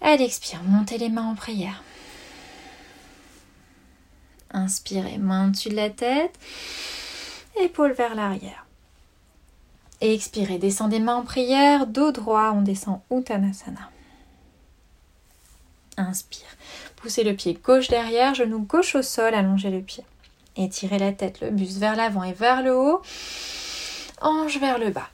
À 0.00 0.16
l'expire, 0.16 0.62
montez 0.62 0.96
les 0.96 1.08
mains 1.08 1.26
en 1.26 1.34
prière. 1.34 1.82
Inspirez, 4.52 5.18
main 5.18 5.48
au-dessus 5.48 5.68
de 5.68 5.76
la 5.76 5.90
tête. 5.90 6.38
Épaules 7.60 7.92
vers 7.92 8.14
l'arrière. 8.14 8.64
Expirez, 10.00 10.58
descendez 10.58 10.98
mains 10.98 11.16
en 11.16 11.22
prière, 11.22 11.86
dos 11.86 12.10
droit, 12.10 12.52
on 12.54 12.62
descend 12.62 13.00
Uttanasana. 13.10 13.90
Inspire. 15.98 16.46
Poussez 16.96 17.22
le 17.22 17.34
pied 17.34 17.58
gauche 17.62 17.88
derrière, 17.88 18.34
genou 18.34 18.60
gauche 18.60 18.94
au 18.94 19.02
sol, 19.02 19.34
allongez 19.34 19.70
le 19.70 19.82
pied. 19.82 20.04
Étirez 20.56 20.98
la 20.98 21.12
tête, 21.12 21.40
le 21.40 21.50
buste 21.50 21.78
vers 21.78 21.96
l'avant 21.96 22.24
et 22.24 22.32
vers 22.32 22.62
le 22.62 22.74
haut. 22.74 23.02
Hanche 24.22 24.58
vers 24.58 24.78
le 24.78 24.90
bas. 24.90 25.08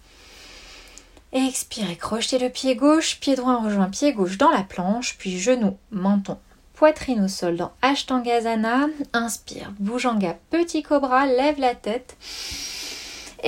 Expirez, 1.33 1.97
crochetez 1.97 2.39
le 2.39 2.51
pied 2.51 2.77
gauche, 2.77 3.19
pied 3.21 3.35
droit 3.35 3.61
rejoint 3.61 3.91
pied 3.91 4.13
gauche 4.13 4.39
dans 4.39 4.51
la 4.51 4.63
planche, 4.63 5.17
puis 5.19 5.39
genou, 5.39 5.77
menton, 5.91 6.39
poitrine 6.75 7.25
au 7.25 7.29
sol 7.29 7.57
dans 7.57 7.73
Ashtangazana. 7.83 8.87
Inspire, 9.13 9.73
Bujanga, 9.81 10.39
petit 10.51 10.85
cobra, 10.85 11.27
lève 11.27 11.59
la 11.59 11.75
tête. 11.75 12.17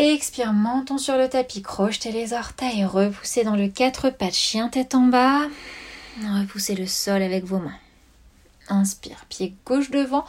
Expire, 0.01 0.53
menton 0.53 0.97
sur 0.97 1.17
le 1.17 1.29
tapis, 1.29 1.61
crochetez 1.61 2.13
les 2.13 2.33
orteils, 2.33 2.85
repoussez 2.85 3.43
dans 3.43 3.57
le 3.57 3.67
quatre 3.67 4.11
pattes, 4.11 4.33
chien 4.33 4.69
tête 4.69 4.95
en 4.95 5.07
bas. 5.07 5.41
Repoussez 6.23 6.77
le 6.77 6.87
sol 6.87 7.21
avec 7.21 7.43
vos 7.45 7.59
mains. 7.59 7.75
Inspire, 8.69 9.25
pied 9.29 9.57
gauche 9.67 9.91
devant, 9.91 10.25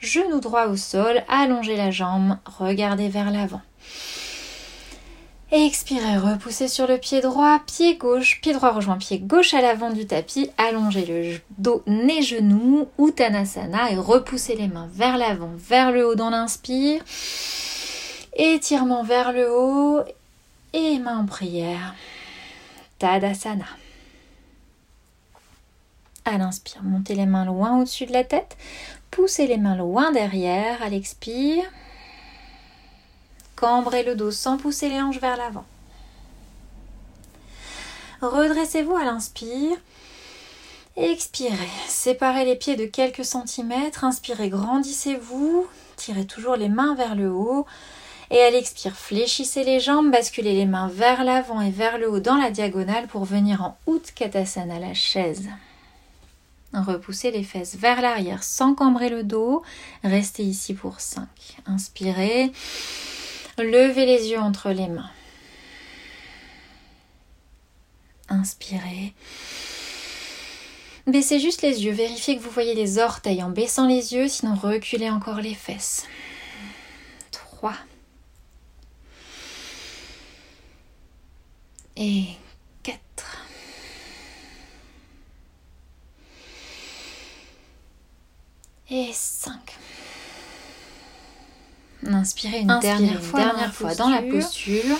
genou 0.00 0.40
droit 0.40 0.66
au 0.66 0.76
sol, 0.76 1.22
allongez 1.28 1.76
la 1.76 1.92
jambe, 1.92 2.36
regardez 2.58 3.08
vers 3.08 3.30
l'avant. 3.30 3.62
Expirez, 5.52 6.18
repoussez 6.18 6.66
sur 6.66 6.88
le 6.88 6.98
pied 6.98 7.20
droit, 7.20 7.60
pied 7.64 7.94
gauche, 7.94 8.40
pied 8.40 8.52
droit 8.52 8.72
rejoint 8.72 8.98
pied 8.98 9.20
gauche 9.20 9.54
à 9.54 9.60
l'avant 9.60 9.90
du 9.90 10.04
tapis, 10.04 10.50
allongez 10.58 11.06
le 11.06 11.38
dos, 11.58 11.84
nez, 11.86 12.22
genou, 12.22 12.88
Uttanasana 12.98 13.92
et 13.92 13.96
repoussez 13.96 14.56
les 14.56 14.66
mains 14.66 14.88
vers 14.92 15.16
l'avant, 15.16 15.52
vers 15.56 15.92
le 15.92 16.08
haut 16.08 16.16
dans 16.16 16.30
l'inspire. 16.30 17.04
Étirement 18.34 19.02
vers 19.02 19.32
le 19.32 19.50
haut 19.50 20.02
et 20.72 20.98
main 20.98 21.18
en 21.18 21.26
prière. 21.26 21.94
Tadasana. 22.98 23.66
À 26.24 26.38
l'inspire, 26.38 26.82
montez 26.82 27.14
les 27.14 27.26
mains 27.26 27.44
loin 27.44 27.78
au-dessus 27.78 28.06
de 28.06 28.12
la 28.12 28.24
tête, 28.24 28.56
poussez 29.10 29.46
les 29.46 29.58
mains 29.58 29.76
loin 29.76 30.12
derrière 30.12 30.80
à 30.82 30.88
l'expire. 30.88 31.64
Cambrez 33.56 34.02
le 34.02 34.14
dos 34.14 34.30
sans 34.30 34.56
pousser 34.56 34.88
les 34.88 35.00
hanches 35.00 35.20
vers 35.20 35.36
l'avant. 35.36 35.64
Redressez-vous 38.22 38.96
à 38.96 39.04
l'inspire. 39.04 39.76
Expirez. 40.96 41.56
Séparez 41.88 42.44
les 42.44 42.56
pieds 42.56 42.76
de 42.76 42.86
quelques 42.86 43.24
centimètres. 43.24 44.04
Inspirez, 44.04 44.48
grandissez-vous. 44.48 45.66
Tirez 45.96 46.26
toujours 46.26 46.56
les 46.56 46.68
mains 46.68 46.94
vers 46.94 47.14
le 47.14 47.30
haut. 47.30 47.66
Et 48.32 48.40
à 48.40 48.50
l'expire, 48.50 48.96
fléchissez 48.96 49.62
les 49.62 49.78
jambes, 49.78 50.10
basculez 50.10 50.54
les 50.54 50.64
mains 50.64 50.88
vers 50.88 51.22
l'avant 51.22 51.60
et 51.60 51.70
vers 51.70 51.98
le 51.98 52.10
haut 52.10 52.18
dans 52.18 52.36
la 52.36 52.50
diagonale 52.50 53.06
pour 53.06 53.26
venir 53.26 53.62
en 53.62 53.76
Utkatasana, 53.86 54.78
la 54.78 54.94
chaise. 54.94 55.50
Repoussez 56.72 57.30
les 57.30 57.44
fesses 57.44 57.76
vers 57.76 58.00
l'arrière 58.00 58.42
sans 58.42 58.74
cambrer 58.74 59.10
le 59.10 59.22
dos. 59.22 59.62
Restez 60.02 60.44
ici 60.44 60.72
pour 60.72 61.00
5. 61.00 61.28
Inspirez. 61.66 62.50
Levez 63.58 64.06
les 64.06 64.28
yeux 64.28 64.38
entre 64.38 64.70
les 64.70 64.88
mains. 64.88 65.10
Inspirez. 68.30 69.12
Baissez 71.06 71.38
juste 71.38 71.60
les 71.60 71.84
yeux, 71.84 71.92
vérifiez 71.92 72.38
que 72.38 72.42
vous 72.42 72.50
voyez 72.50 72.74
les 72.74 72.98
orteils 72.98 73.42
en 73.42 73.50
baissant 73.50 73.86
les 73.86 74.14
yeux, 74.14 74.28
sinon 74.28 74.54
reculez 74.54 75.10
encore 75.10 75.42
les 75.42 75.54
fesses. 75.54 76.06
3. 77.32 77.74
Et 81.96 82.24
4. 82.82 82.98
Et 88.90 89.10
5. 89.12 89.52
Inspirez 92.04 92.60
une 92.60 92.78
dernière 92.80 93.22
fois, 93.22 93.94
dans, 93.94 94.10
la 94.10 94.22
posture. 94.22 94.98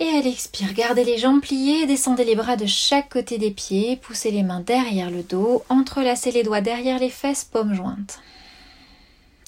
Et 0.00 0.08
à 0.08 0.22
l'expire, 0.22 0.72
gardez 0.72 1.04
les 1.04 1.18
jambes 1.18 1.42
pliées, 1.42 1.86
descendez 1.86 2.24
les 2.24 2.34
bras 2.34 2.56
de 2.56 2.66
chaque 2.66 3.10
côté 3.10 3.38
des 3.38 3.50
pieds, 3.50 3.96
poussez 3.96 4.30
les 4.30 4.42
mains 4.42 4.60
derrière 4.60 5.10
le 5.10 5.22
dos, 5.22 5.64
entrelacez 5.68 6.32
les 6.32 6.42
doigts 6.42 6.62
derrière 6.62 6.98
les 6.98 7.10
fesses, 7.10 7.44
paumes 7.44 7.74
jointes. 7.74 8.20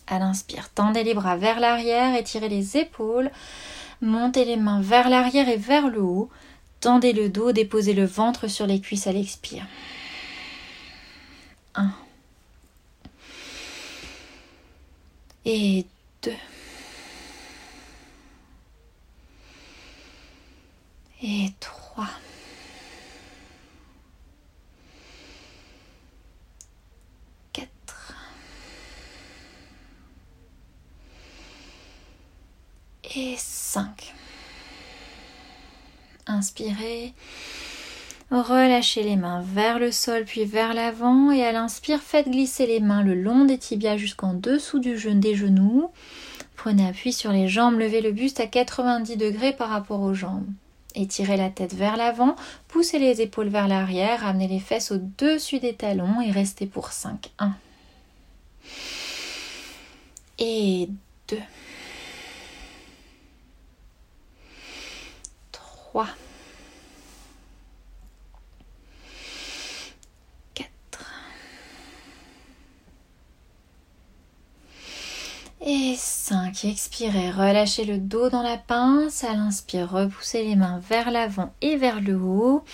À 0.07 0.19
l'inspire, 0.19 0.69
tendez 0.75 1.03
les 1.03 1.15
bras 1.15 1.37
vers 1.37 1.61
l'arrière, 1.61 2.15
étirez 2.15 2.51
les 2.51 2.77
épaules, 2.77 3.31
montez 4.01 4.45
les 4.45 4.57
mains 4.57 4.81
vers 4.81 5.09
l'arrière 5.09 5.49
et 5.49 5.57
vers 5.57 5.89
le 5.89 6.01
haut, 6.01 6.31
tendez 6.81 7.13
le 7.13 7.29
dos, 7.29 7.53
déposez 7.53 7.95
le 7.95 8.05
ventre 8.05 8.49
sur 8.49 8.67
les 8.67 8.81
cuisses 8.81 9.07
à 9.07 9.13
l'expire. 9.13 9.67
1. 11.75 11.91
Et 15.47 15.87
2. 16.23 16.33
Et 21.23 21.53
3. 21.61 22.07
Et 33.17 33.35
5. 33.37 34.15
Inspirez. 36.27 37.13
Relâchez 38.31 39.03
les 39.03 39.17
mains 39.17 39.43
vers 39.43 39.79
le 39.79 39.93
sol 39.93 40.25
puis 40.25 40.45
vers 40.45 40.75
l'avant 40.75 41.31
et 41.31 41.45
à 41.45 41.53
l'inspire, 41.53 42.01
faites 42.01 42.29
glisser 42.29 42.67
les 42.67 42.81
mains 42.81 43.03
le 43.03 43.15
long 43.15 43.45
des 43.45 43.59
tibias 43.59 43.97
jusqu'en 43.97 44.35
dessous 44.35 44.81
du 44.81 44.99
genou 44.99 45.21
des 45.21 45.35
genoux. 45.35 45.91
Prenez 46.57 46.89
appui 46.89 47.13
sur 47.13 47.31
les 47.31 47.49
jambes, 47.49 47.79
levez 47.79 48.01
le 48.01 48.13
buste 48.13 48.41
à 48.41 48.47
90 48.47 49.17
degrés 49.17 49.53
par 49.53 49.69
rapport 49.69 50.01
aux 50.01 50.15
jambes. 50.15 50.47
Étirez 50.97 51.37
la 51.37 51.51
tête 51.51 51.75
vers 51.75 51.97
l'avant, 51.97 52.37
poussez 52.69 52.99
les 52.99 53.21
épaules 53.21 53.49
vers 53.49 53.69
l'arrière, 53.69 54.21
ramenez 54.21 54.49
les 54.49 54.61
fesses 54.61 54.91
au-dessus 54.91 55.59
des 55.59 55.75
talons 55.75 56.21
et 56.21 56.31
restez 56.31 56.67
pour 56.67 56.93
5. 56.93 57.33
1. 57.39 57.53
Et 60.39 60.89
2. 61.29 61.37
3, 65.95 66.09
4 70.55 70.69
et 75.61 75.95
5. 75.97 76.65
Expirez, 76.65 77.31
relâchez 77.31 77.85
le 77.85 77.99
dos 77.99 78.29
dans 78.29 78.43
la 78.43 78.57
pince. 78.57 79.23
À 79.23 79.35
l'inspire, 79.35 79.89
repoussez 79.89 80.43
les 80.43 80.57
mains 80.57 80.81
vers 80.81 81.13
l'avant 81.13 81.53
et 81.61 81.77
vers 81.77 82.01
le 82.01 82.17
haut. 82.17 82.65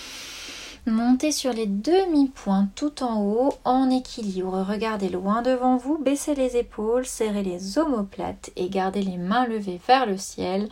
Montez 0.87 1.31
sur 1.31 1.53
les 1.53 1.67
demi-points 1.67 2.71
tout 2.75 3.03
en 3.03 3.21
haut 3.21 3.53
en 3.65 3.91
équilibre. 3.91 4.65
Regardez 4.67 5.11
loin 5.11 5.43
devant 5.43 5.77
vous, 5.77 5.99
baissez 5.99 6.35
les 6.35 6.57
épaules, 6.57 7.05
serrez 7.05 7.43
les 7.43 7.77
omoplates 7.77 8.49
et 8.57 8.71
gardez 8.71 9.03
les 9.03 9.19
mains 9.19 9.47
levées 9.47 9.79
vers 9.87 10.07
le 10.07 10.17
ciel 10.17 10.71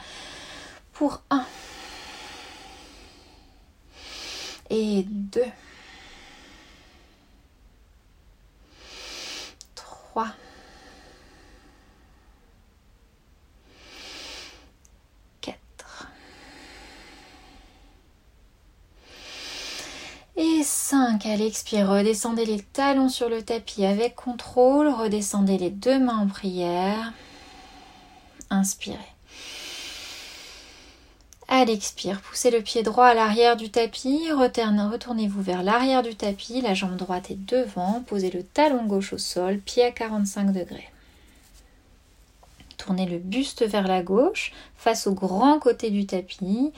pour 0.95 1.21
1 1.29 1.45
et 4.71 5.05
2, 5.05 5.43
3, 9.75 10.27
4 15.41 15.57
et 20.37 20.63
5. 20.63 21.27
À 21.27 21.37
l'expire, 21.37 21.89
redescendez 21.89 22.45
les 22.45 22.61
talons 22.61 23.09
sur 23.09 23.29
le 23.29 23.43
tapis 23.43 23.85
avec 23.85 24.15
contrôle, 24.15 24.89
redescendez 24.89 25.59
les 25.59 25.71
deux 25.71 25.99
mains 25.99 26.19
en 26.19 26.29
prière. 26.29 27.13
Inspirez. 28.51 29.18
À 31.51 31.65
l'expire, 31.65 32.21
poussez 32.21 32.51
le 32.51 32.61
pied 32.61 32.83
droit 32.83 33.07
à 33.07 33.15
l'arrière 33.15 33.57
du 33.57 33.71
tapis, 33.71 34.31
retournez-vous 34.31 35.41
vers 35.41 35.63
l'arrière 35.63 36.03
du 36.03 36.15
tapis, 36.15 36.61
la 36.61 36.75
jambe 36.75 36.97
droite 36.97 37.31
est 37.31 37.43
devant, 37.47 38.05
posez 38.07 38.31
le 38.31 38.43
talon 38.43 38.85
gauche 38.85 39.15
au 39.15 39.19
sol, 39.19 39.59
pied 39.59 39.83
à 39.83 39.91
45 39.91 40.53
degrés. 40.53 40.91
Tournez 42.77 43.07
le 43.07 43.17
buste 43.17 43.67
vers 43.67 43.89
la 43.89 44.03
gauche, 44.03 44.53
face 44.77 45.07
au 45.07 45.15
grand 45.15 45.59
côté 45.59 45.89
du 45.89 46.05
tapis. 46.05 46.71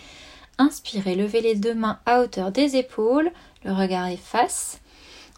Inspirez, 0.57 1.17
levez 1.17 1.41
les 1.41 1.57
deux 1.57 1.75
mains 1.75 1.99
à 2.07 2.21
hauteur 2.21 2.53
des 2.53 2.77
épaules, 2.77 3.33
le 3.65 3.73
regard 3.73 4.07
est 4.07 4.17
face. 4.17 4.79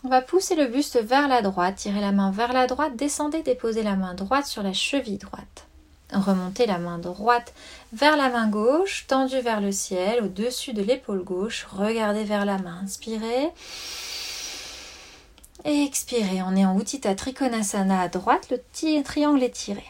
On 0.04 0.08
va 0.08 0.20
pousser 0.20 0.56
le 0.56 0.66
buste 0.66 1.02
vers 1.02 1.26
la 1.26 1.40
droite, 1.40 1.76
tirez 1.76 2.02
la 2.02 2.12
main 2.12 2.32
vers 2.32 2.52
la 2.52 2.66
droite, 2.66 2.96
descendez, 2.96 3.42
déposez 3.42 3.82
la 3.82 3.96
main 3.96 4.12
droite 4.12 4.46
sur 4.46 4.62
la 4.62 4.74
cheville 4.74 5.16
droite. 5.16 5.68
Remontez 6.12 6.66
la 6.66 6.78
main 6.78 6.98
droite 6.98 7.54
vers 7.92 8.16
la 8.16 8.28
main 8.28 8.48
gauche, 8.48 9.06
tendue 9.06 9.40
vers 9.40 9.60
le 9.60 9.72
ciel, 9.72 10.22
au-dessus 10.22 10.74
de 10.74 10.82
l'épaule 10.82 11.24
gauche. 11.24 11.66
Regardez 11.70 12.24
vers 12.24 12.44
la 12.44 12.58
main. 12.58 12.80
Inspirez. 12.82 13.50
Et 15.64 15.84
expirez. 15.84 16.42
On 16.42 16.54
est 16.56 16.64
en 16.64 16.78
Uttita 16.78 17.14
Trikonasana 17.14 18.00
à 18.00 18.08
droite. 18.08 18.50
Le 18.50 19.02
triangle 19.02 19.42
est 19.42 19.50
tiré. 19.50 19.84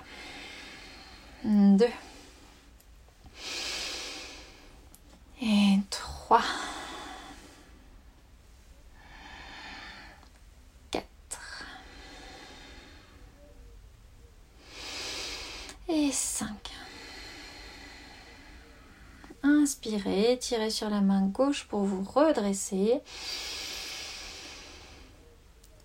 Deux. 1.45 1.87
Et 5.43 5.79
trois. 5.91 6.43
Et 15.93 16.11
5. 16.11 16.49
Inspirez, 19.43 20.39
tirez 20.41 20.71
sur 20.71 20.89
la 20.89 21.03
main 21.03 21.27
gauche 21.27 21.67
pour 21.69 21.81
vous 21.81 22.03
redresser. 22.03 23.01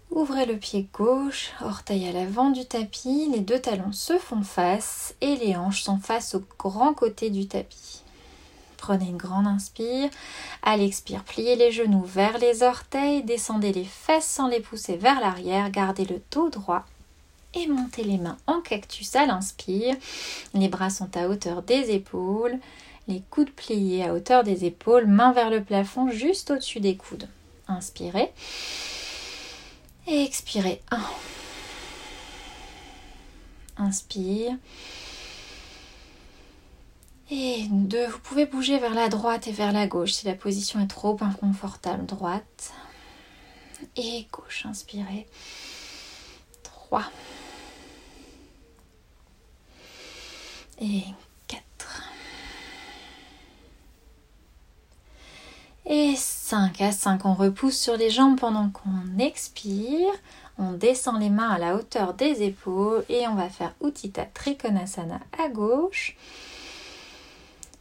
Ouvrez 0.09 0.45
le 0.45 0.57
pied 0.57 0.87
gauche, 0.93 1.51
orteil 1.61 2.07
à 2.07 2.13
l'avant 2.13 2.51
du 2.51 2.65
tapis, 2.65 3.29
les 3.31 3.41
deux 3.41 3.59
talons 3.59 3.91
se 3.91 4.17
font 4.17 4.43
face 4.43 5.13
et 5.19 5.35
les 5.35 5.57
hanches 5.57 5.83
sont 5.83 5.99
face 5.99 6.35
au 6.35 6.43
grand 6.57 6.93
côté 6.93 7.29
du 7.29 7.47
tapis. 7.47 8.03
Prenez 8.77 9.07
une 9.07 9.17
grande 9.17 9.47
inspire. 9.47 10.09
À 10.63 10.77
l'expire, 10.77 11.23
pliez 11.25 11.57
les 11.57 11.71
genoux 11.71 12.03
vers 12.05 12.37
les 12.37 12.63
orteils, 12.63 13.23
descendez 13.23 13.73
les 13.73 13.85
fesses 13.85 14.27
sans 14.27 14.47
les 14.47 14.61
pousser 14.61 14.95
vers 14.95 15.19
l'arrière, 15.19 15.69
gardez 15.69 16.05
le 16.05 16.21
dos 16.31 16.49
droit 16.49 16.85
et 17.53 17.67
montez 17.67 18.03
les 18.03 18.17
mains 18.17 18.37
en 18.47 18.61
cactus 18.61 19.15
à 19.15 19.25
l'inspire. 19.25 19.95
Les 20.53 20.67
bras 20.67 20.89
sont 20.89 21.15
à 21.17 21.27
hauteur 21.27 21.63
des 21.63 21.91
épaules, 21.91 22.59
les 23.07 23.21
coudes 23.29 23.51
pliés 23.51 24.03
à 24.03 24.13
hauteur 24.13 24.43
des 24.43 24.65
épaules, 24.65 25.07
mains 25.07 25.31
vers 25.31 25.49
le 25.49 25.63
plafond 25.63 26.09
juste 26.09 26.51
au-dessus 26.51 26.79
des 26.79 26.97
coudes. 26.97 27.27
Inspirez 27.67 28.31
et 30.07 30.23
expirez. 30.23 30.81
1. 30.91 30.99
Inspire. 33.77 34.57
Et 37.29 37.67
2. 37.69 38.07
Vous 38.07 38.19
pouvez 38.19 38.45
bouger 38.45 38.79
vers 38.79 38.93
la 38.93 39.09
droite 39.09 39.47
et 39.47 39.51
vers 39.51 39.73
la 39.73 39.85
gauche 39.85 40.13
si 40.13 40.25
la 40.25 40.33
position 40.33 40.79
est 40.79 40.87
trop 40.87 41.17
inconfortable. 41.19 42.05
Droite 42.05 42.73
et 43.97 44.27
gauche. 44.31 44.65
Inspirez. 44.65 45.27
3. 46.63 47.03
Et 50.79 51.03
4 51.47 51.61
et 55.85 56.15
5 56.15 56.81
à 56.81 56.91
5 56.91 57.25
on 57.25 57.33
repousse 57.33 57.77
sur 57.77 57.97
les 57.97 58.09
jambes 58.09 58.39
pendant 58.39 58.69
qu'on 58.69 59.19
expire. 59.19 60.11
On 60.59 60.71
descend 60.71 61.19
les 61.19 61.29
mains 61.29 61.51
à 61.51 61.59
la 61.59 61.75
hauteur 61.75 62.13
des 62.13 62.43
épaules 62.43 63.05
et 63.09 63.27
on 63.27 63.35
va 63.35 63.49
faire 63.49 63.73
Uttita 63.83 64.25
Trikonasana 64.25 65.19
à 65.37 65.49
gauche. 65.49 66.15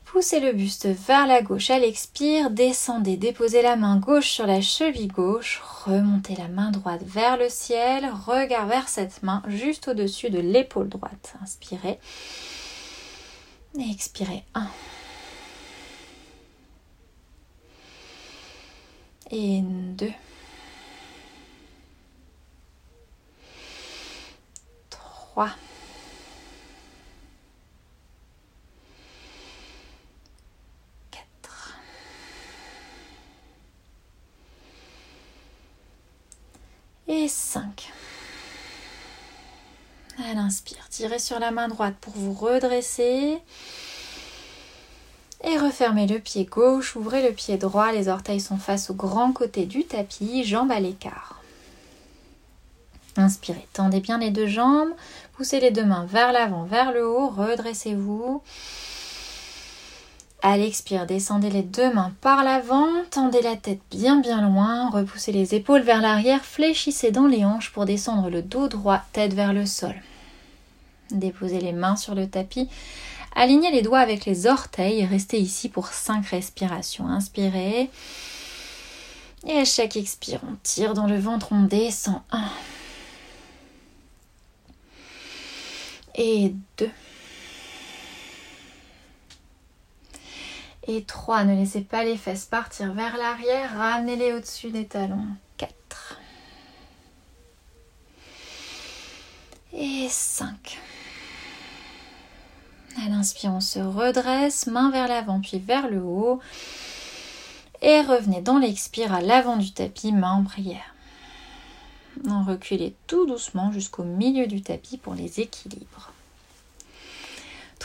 Poussez 0.04 0.40
le 0.40 0.52
buste 0.52 0.86
vers 0.86 1.26
la 1.26 1.42
gauche. 1.42 1.70
À 1.70 1.78
l'expire, 1.78 2.50
descendez, 2.50 3.16
déposez 3.16 3.60
la 3.60 3.76
main 3.76 3.96
gauche 3.96 4.30
sur 4.30 4.46
la 4.46 4.60
cheville 4.60 5.08
gauche, 5.08 5.60
remontez 5.84 6.36
la 6.36 6.48
main 6.48 6.70
droite 6.70 7.02
vers 7.04 7.36
le 7.36 7.48
ciel, 7.48 8.08
regard 8.26 8.66
vers 8.66 8.88
cette 8.88 9.22
main 9.22 9.42
juste 9.48 9.88
au-dessus 9.88 10.30
de 10.30 10.38
l'épaule 10.38 10.88
droite. 10.88 11.34
Inspirez. 11.42 11.98
Et 13.78 13.90
expirez. 13.90 14.42
1. 14.54 14.70
Et 19.30 19.60
2. 19.62 20.10
3. 24.90 25.50
Et 37.08 37.28
5. 37.28 37.92
À 40.18 40.32
l'inspire, 40.32 40.88
tirez 40.88 41.18
sur 41.18 41.38
la 41.38 41.50
main 41.50 41.68
droite 41.68 41.94
pour 42.00 42.14
vous 42.14 42.32
redresser. 42.32 43.38
Et 45.44 45.58
refermez 45.58 46.06
le 46.06 46.18
pied 46.18 46.44
gauche, 46.44 46.96
ouvrez 46.96 47.22
le 47.22 47.34
pied 47.34 47.58
droit, 47.58 47.92
les 47.92 48.08
orteils 48.08 48.40
sont 48.40 48.56
face 48.56 48.88
au 48.88 48.94
grand 48.94 49.32
côté 49.32 49.66
du 49.66 49.84
tapis, 49.84 50.44
jambes 50.44 50.72
à 50.72 50.80
l'écart. 50.80 51.42
Inspirez, 53.18 53.66
tendez 53.72 54.00
bien 54.00 54.18
les 54.18 54.30
deux 54.30 54.46
jambes, 54.46 54.90
poussez 55.34 55.60
les 55.60 55.70
deux 55.70 55.84
mains 55.84 56.06
vers 56.06 56.32
l'avant, 56.32 56.64
vers 56.64 56.92
le 56.92 57.06
haut, 57.06 57.28
redressez-vous. 57.28 58.42
À 60.48 60.56
l'expire, 60.56 61.06
descendez 61.06 61.50
les 61.50 61.64
deux 61.64 61.92
mains 61.92 62.12
par 62.20 62.44
l'avant, 62.44 62.86
tendez 63.10 63.42
la 63.42 63.56
tête 63.56 63.80
bien 63.90 64.20
bien 64.20 64.48
loin, 64.48 64.90
repoussez 64.90 65.32
les 65.32 65.56
épaules 65.56 65.82
vers 65.82 66.00
l'arrière, 66.00 66.44
fléchissez 66.44 67.10
dans 67.10 67.26
les 67.26 67.44
hanches 67.44 67.72
pour 67.72 67.84
descendre 67.84 68.30
le 68.30 68.42
dos 68.42 68.68
droit, 68.68 69.02
tête 69.12 69.34
vers 69.34 69.52
le 69.52 69.66
sol. 69.66 69.96
Déposez 71.10 71.58
les 71.58 71.72
mains 71.72 71.96
sur 71.96 72.14
le 72.14 72.28
tapis, 72.28 72.68
alignez 73.34 73.72
les 73.72 73.82
doigts 73.82 73.98
avec 73.98 74.24
les 74.24 74.46
orteils 74.46 75.04
restez 75.04 75.40
ici 75.40 75.68
pour 75.68 75.88
5 75.88 76.24
respirations. 76.26 77.08
Inspirez. 77.08 77.90
Et 79.48 79.58
à 79.58 79.64
chaque 79.64 79.96
expire, 79.96 80.38
on 80.48 80.54
tire 80.62 80.94
dans 80.94 81.08
le 81.08 81.18
ventre, 81.18 81.48
on 81.50 81.64
descend. 81.64 82.20
1. 82.30 82.44
Et 86.14 86.54
2. 86.78 86.88
Et 90.88 91.04
3. 91.04 91.44
Ne 91.44 91.56
laissez 91.56 91.80
pas 91.80 92.04
les 92.04 92.16
fesses 92.16 92.44
partir 92.44 92.92
vers 92.92 93.16
l'arrière. 93.16 93.76
Ramenez-les 93.76 94.32
au-dessus 94.32 94.70
des 94.70 94.86
talons. 94.86 95.26
4. 95.56 96.18
Et 99.72 100.08
5. 100.08 100.78
À 103.04 103.08
l'inspire, 103.08 103.52
on 103.52 103.60
se 103.60 103.78
redresse, 103.78 104.68
main 104.68 104.90
vers 104.90 105.08
l'avant 105.08 105.40
puis 105.40 105.58
vers 105.58 105.88
le 105.88 106.00
haut. 106.00 106.40
Et 107.82 108.00
revenez 108.00 108.40
dans 108.40 108.58
l'expire 108.58 109.12
à 109.12 109.20
l'avant 109.20 109.56
du 109.56 109.72
tapis, 109.72 110.12
main 110.12 110.32
en 110.32 110.44
prière. 110.44 110.94
Reculez 112.24 112.94
tout 113.06 113.26
doucement 113.26 113.70
jusqu'au 113.72 114.04
milieu 114.04 114.46
du 114.46 114.62
tapis 114.62 114.96
pour 114.96 115.14
les 115.14 115.40
équilibres. 115.40 116.12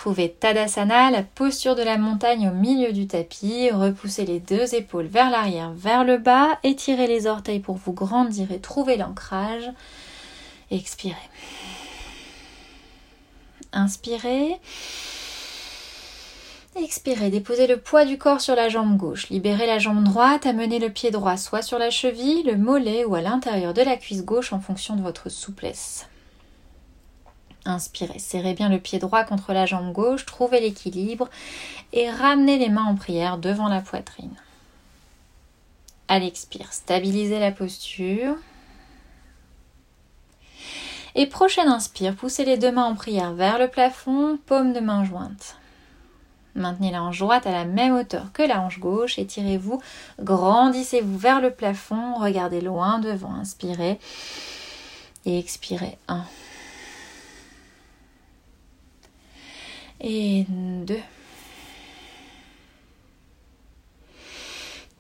Trouvez 0.02 0.32
Tadasana, 0.32 1.12
la 1.12 1.22
posture 1.22 1.76
de 1.76 1.84
la 1.84 2.00
montagne 2.00 2.50
au 2.50 2.56
milieu 2.56 2.92
du 2.92 3.06
tapis. 3.06 3.70
Repoussez 3.70 4.26
les 4.26 4.40
deux 4.40 4.74
épaules 4.74 5.06
vers 5.06 5.30
l'arrière, 5.30 5.74
vers 5.76 6.04
le 6.04 6.18
bas. 6.18 6.58
Étirez 6.64 7.06
les 7.06 7.28
orteils 7.28 7.60
pour 7.60 7.76
vous 7.76 7.94
grandir 7.94 8.52
et 8.52 8.58
trouver 8.58 8.98
l'ancrage. 8.98 9.70
Expirez. 10.72 11.14
Inspirez. 13.74 14.60
Expirez, 16.76 17.30
déposez 17.30 17.68
le 17.68 17.78
poids 17.78 18.04
du 18.04 18.18
corps 18.18 18.42
sur 18.42 18.56
la 18.56 18.70
jambe 18.70 18.98
gauche. 18.98 19.30
Libérez 19.30 19.68
la 19.68 19.78
jambe 19.78 20.04
droite, 20.04 20.48
amenez 20.48 20.80
le 20.80 20.90
pied 20.90 21.12
droit 21.12 21.38
soit 21.38 21.62
sur 21.62 21.78
la 21.78 21.92
cheville, 21.92 22.42
le 22.42 22.58
mollet 22.58 23.06
ou 23.06 23.14
à 23.14 23.22
l'intérieur 23.22 23.76
de 23.76 23.84
la 23.84 23.98
cuisse 23.98 24.26
gauche 24.26 24.52
en 24.52 24.62
fonction 24.62 24.96
de 24.96 25.04
votre 25.04 25.30
souplesse. 25.30 26.08
Inspirez, 27.66 28.20
serrez 28.20 28.54
bien 28.54 28.70
le 28.70 28.80
pied 28.80 28.98
droit 28.98 29.24
contre 29.24 29.54
la 29.54 29.66
jambe 29.66 29.92
gauche, 29.92 30.26
trouvez 30.26 30.60
l'équilibre 30.60 31.30
et 31.94 32.10
ramenez 32.10 32.58
les 32.58 32.70
mains 32.70 32.86
en 32.86 32.96
prière 32.96 33.38
devant 33.38 33.68
la 33.68 33.82
poitrine. 33.82 34.36
À 36.08 36.20
l'expire, 36.20 36.74
stabilisez 36.74 37.40
la 37.40 37.52
posture. 37.52 38.36
Et 41.14 41.28
prochaine 41.28 41.68
inspire, 41.68 42.16
poussez 42.16 42.46
les 42.46 42.58
deux 42.58 42.72
mains 42.72 42.86
en 42.86 42.96
prière 42.96 43.34
vers 43.34 43.60
le 43.60 43.68
plafond, 43.68 44.40
paume 44.46 44.74
de 44.74 44.80
main 44.80 45.04
jointe. 45.04 45.58
Maintenez 46.56 46.92
la 46.92 47.04
hanche 47.04 47.20
droite 47.20 47.48
à 47.48 47.52
la 47.52 47.66
même 47.66 47.96
hauteur 47.96 48.32
que 48.34 48.44
la 48.44 48.62
hanche 48.62 48.80
gauche, 48.80 49.20
étirez-vous, 49.20 49.82
grandissez-vous 50.20 51.18
vers 51.18 51.42
le 51.42 51.52
plafond, 51.52 52.16
regardez 52.16 52.60
loin 52.60 53.00
devant, 53.00 53.34
inspirez 53.34 54.00
et 55.26 55.40
expirez. 55.40 55.98
1. 56.08 56.26
Et 60.04 60.46
2. 60.50 60.98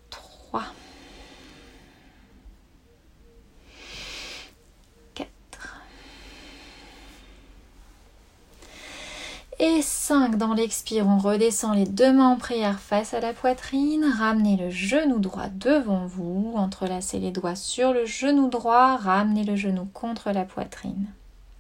3. 0.10 0.64
Et 9.64 9.82
5 9.82 10.38
dans 10.38 10.54
l'expire, 10.56 11.08
on 11.08 11.18
redescend 11.18 11.76
les 11.76 11.86
deux 11.86 12.14
mains 12.14 12.30
en 12.30 12.36
prière 12.36 12.80
face 12.80 13.14
à 13.14 13.20
la 13.20 13.34
poitrine. 13.34 14.06
Ramenez 14.18 14.58
le 14.58 14.70
genou 14.70 15.20
droit 15.20 15.50
devant 15.50 16.06
vous. 16.06 16.54
Entrelacez 16.56 17.20
les 17.20 17.32
doigts 17.32 17.56
sur 17.56 17.94
le 17.94 18.06
genou 18.06 18.50
droit. 18.50 18.98
Ramenez 18.98 19.44
le 19.44 19.56
genou 19.56 19.88
contre 19.94 20.32
la 20.32 20.46
poitrine. 20.46 21.08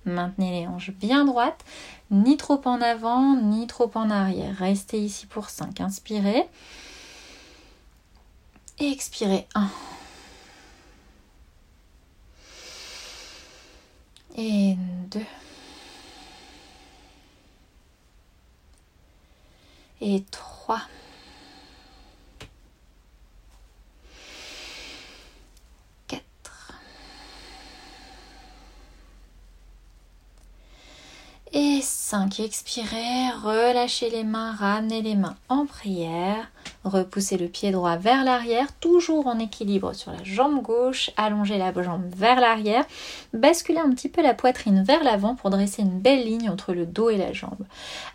Maintenez 0.06 0.62
les 0.62 0.67
hanches 0.67 0.91
bien 0.91 1.25
droites, 1.25 1.63
ni 2.12 2.38
trop 2.38 2.62
en 2.65 2.82
avant, 2.82 3.36
ni 3.36 3.67
trop 3.67 3.89
en 3.95 4.10
arrière. 4.10 4.56
Restez 4.58 5.00
ici 5.00 5.26
pour 5.26 5.50
5. 5.50 5.82
Inspirez. 5.82 6.47
Et 8.80 8.91
expirez. 8.91 9.47
1. 9.56 9.69
Et 14.38 14.76
2. 15.12 15.19
et 20.02 20.24
3. 20.32 20.82
Et 31.54 31.82
5. 31.82 32.40
Expirez, 32.40 33.30
relâchez 33.44 34.10
les 34.10 34.24
mains, 34.24 34.54
ramenez 34.54 35.02
les 35.02 35.16
mains 35.16 35.36
en 35.50 35.66
prière. 35.66 36.50
Repoussez 36.86 37.38
le 37.38 37.50
pied 37.50 37.72
droit 37.72 37.98
vers 37.98 38.24
l'arrière, 38.24 38.72
toujours 38.80 39.28
en 39.28 39.38
équilibre 39.38 39.92
sur 39.92 40.14
la 40.14 40.24
jambe 40.24 40.62
gauche. 40.62 41.10
Allongez 41.18 41.58
la 41.58 41.74
jambe 41.74 42.06
vers 42.16 42.40
l'arrière. 42.40 42.86
Basculez 43.34 43.80
un 43.80 43.90
petit 43.90 44.08
peu 44.08 44.22
la 44.22 44.34
poitrine 44.34 44.84
vers 44.84 45.04
l'avant 45.04 45.36
pour 45.36 45.50
dresser 45.50 45.82
une 45.82 46.00
belle 46.00 46.24
ligne 46.24 46.50
entre 46.50 46.72
le 46.72 46.86
dos 46.86 47.10
et 47.10 47.18
la 47.18 47.34
jambe. 47.34 47.66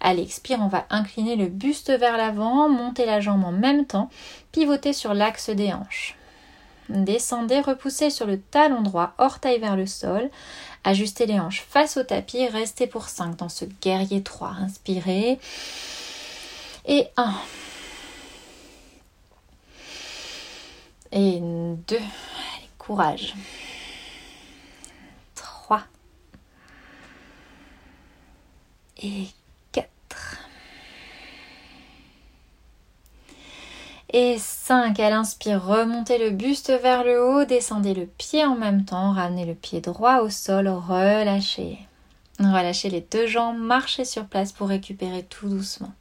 À 0.00 0.14
l'expire, 0.14 0.60
on 0.62 0.68
va 0.68 0.86
incliner 0.88 1.36
le 1.36 1.48
buste 1.48 1.90
vers 1.90 2.16
l'avant, 2.16 2.70
monter 2.70 3.04
la 3.04 3.20
jambe 3.20 3.44
en 3.44 3.52
même 3.52 3.84
temps, 3.84 4.08
pivoter 4.50 4.94
sur 4.94 5.12
l'axe 5.12 5.50
des 5.50 5.74
hanches. 5.74 6.16
Descendez, 6.88 7.60
repoussez 7.60 8.10
sur 8.10 8.26
le 8.26 8.40
talon 8.40 8.80
droit, 8.80 9.14
orteil 9.18 9.58
vers 9.58 9.76
le 9.76 9.86
sol. 9.86 10.30
Ajustez 10.86 11.26
les 11.26 11.40
hanches 11.40 11.64
face 11.68 11.96
au 11.96 12.04
tapis. 12.04 12.46
Restez 12.46 12.86
pour 12.86 13.08
5 13.08 13.34
dans 13.34 13.48
ce 13.48 13.64
guerrier 13.64 14.22
3. 14.22 14.50
Inspirez. 14.50 15.40
Et 16.86 17.08
1. 17.16 17.34
Et 21.10 21.40
2. 21.40 21.96
Allez, 21.96 22.04
courage. 22.78 23.34
3. 25.34 25.82
Et 29.02 29.26
Et 34.12 34.38
5, 34.38 34.98
elle 35.00 35.12
inspire, 35.12 35.64
remontez 35.64 36.18
le 36.18 36.30
buste 36.30 36.70
vers 36.70 37.02
le 37.02 37.22
haut, 37.22 37.44
descendez 37.44 37.92
le 37.92 38.06
pied 38.06 38.44
en 38.44 38.54
même 38.54 38.84
temps, 38.84 39.12
ramenez 39.12 39.44
le 39.44 39.54
pied 39.54 39.80
droit 39.80 40.20
au 40.20 40.30
sol, 40.30 40.68
relâchez. 40.68 41.78
Relâchez 42.38 42.88
les 42.88 43.00
deux 43.00 43.26
jambes, 43.26 43.58
marchez 43.58 44.04
sur 44.04 44.26
place 44.26 44.52
pour 44.52 44.68
récupérer 44.68 45.24
tout 45.24 45.48
doucement. 45.48 45.92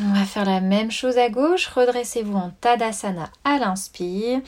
On 0.00 0.12
va 0.12 0.24
faire 0.24 0.44
la 0.44 0.60
même 0.60 0.90
chose 0.90 1.18
à 1.18 1.30
gauche. 1.30 1.66
Redressez-vous 1.68 2.36
en 2.36 2.50
Tadasana 2.60 3.30
à 3.44 3.58
l'inspire. 3.58 4.40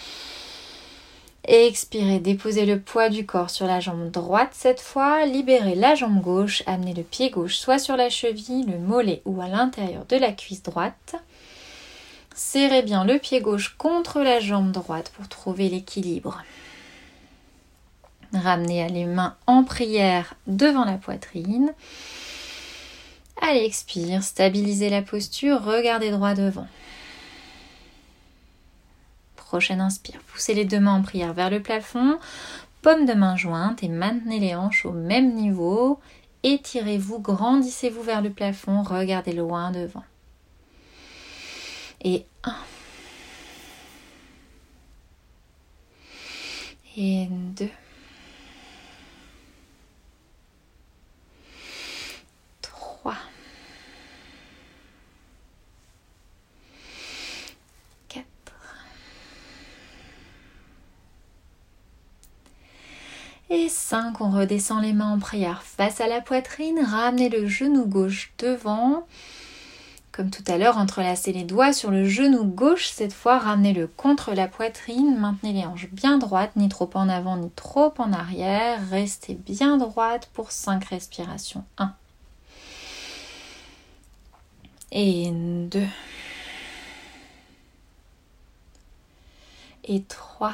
Expirez, 1.49 2.19
déposez 2.19 2.67
le 2.67 2.81
poids 2.81 3.09
du 3.09 3.25
corps 3.25 3.51
sur 3.51 3.67
la 3.67 3.79
jambe 3.79 4.11
droite 4.11 4.51
cette 4.53 4.81
fois. 4.81 5.27
Libérez 5.27 5.77
la 5.77 5.95
jambe 5.95 6.21
gauche, 6.21 6.65
amenez 6.67 6.93
le 6.93 7.05
pied 7.05 7.31
gauche 7.31 7.55
soit 7.55 7.79
sur 7.79 7.97
la 7.97 8.11
cheville, 8.11 8.67
le 8.67 8.79
mollet 8.79 9.23
ou 9.25 9.41
à 9.41 9.47
l'intérieur 9.47 10.05
de 10.09 10.17
la 10.17 10.33
cuisse 10.33 10.65
droite. 10.65 11.15
Serrez 12.35 12.83
bien 12.83 13.05
le 13.05 13.19
pied 13.19 13.41
gauche 13.41 13.77
contre 13.79 14.23
la 14.23 14.41
jambe 14.41 14.73
droite 14.73 15.13
pour 15.17 15.29
trouver 15.29 15.69
l'équilibre. 15.69 16.43
Ramenez 18.33 18.89
les 18.89 19.05
mains 19.05 19.37
en 19.47 19.63
prière 19.63 20.35
devant 20.49 20.85
la 20.85 20.99
poitrine. 20.99 21.73
Allez, 23.41 23.65
expire, 23.65 24.25
stabilisez 24.25 24.91
la 24.91 25.03
posture, 25.03 25.63
regardez 25.63 26.11
droit 26.11 26.35
devant. 26.35 26.67
Prochaine 29.47 29.81
inspire. 29.81 30.21
Poussez 30.27 30.55
les 30.55 30.65
deux 30.65 30.81
mains 30.81 30.97
en 30.97 31.03
prière 31.03 31.33
vers 31.33 31.51
le 31.51 31.63
plafond. 31.63 32.19
Paume 32.83 33.07
de 33.07 33.15
main 33.15 33.37
jointe 33.37 33.83
et 33.85 33.89
maintenez 33.89 34.41
les 34.41 34.57
hanches 34.57 34.85
au 34.85 34.93
même 34.93 35.35
niveau. 35.35 36.01
étirez-vous, 36.43 37.21
grandissez-vous 37.21 38.03
vers 38.03 38.23
le 38.23 38.31
plafond, 38.31 38.83
regardez 38.83 39.33
loin 39.33 39.71
devant. 39.71 40.05
Et 42.03 42.25
1. 42.45 42.55
Et 46.97 47.27
2. 47.31 47.69
3. 52.63 53.15
4. 58.09 58.25
Et 63.59 63.71
5, 63.71 64.21
on 64.21 64.31
redescend 64.31 64.83
les 64.83 64.93
mains 64.93 65.15
en 65.15 65.19
prière. 65.19 65.63
Face 65.63 66.03
à 66.03 66.07
la 66.07 66.21
poitrine, 66.21 66.79
ramenez 66.79 67.31
le 67.31 67.47
genou 67.47 67.87
gauche 67.87 68.35
devant. 68.37 69.07
Comme 70.13 70.29
tout 70.29 70.45
à 70.47 70.59
l'heure, 70.59 70.77
entrelacez 70.77 71.33
les 71.33 71.45
doigts 71.45 71.73
sur 71.73 71.91
le 71.91 72.07
genou 72.07 72.45
gauche, 72.45 72.89
cette 72.89 73.15
fois 73.15 73.39
ramenez-le 73.39 73.87
contre 73.87 74.35
la 74.35 74.47
poitrine, 74.47 75.17
maintenez 75.19 75.55
les 75.55 75.65
hanches 75.65 75.89
bien 75.91 76.19
droites, 76.19 76.55
ni 76.57 76.69
trop 76.69 76.91
en 76.93 77.09
avant 77.09 77.39
ni 77.39 77.49
trop 77.49 77.95
en 77.97 78.13
arrière, 78.13 78.79
restez 78.91 79.33
bien 79.33 79.79
droite 79.79 80.29
pour 80.35 80.53
5 80.53 80.85
respirations. 80.85 81.65
1 81.79 81.95
et 84.93 85.31
2 85.33 85.83
et 89.85 90.03
3 90.03 90.53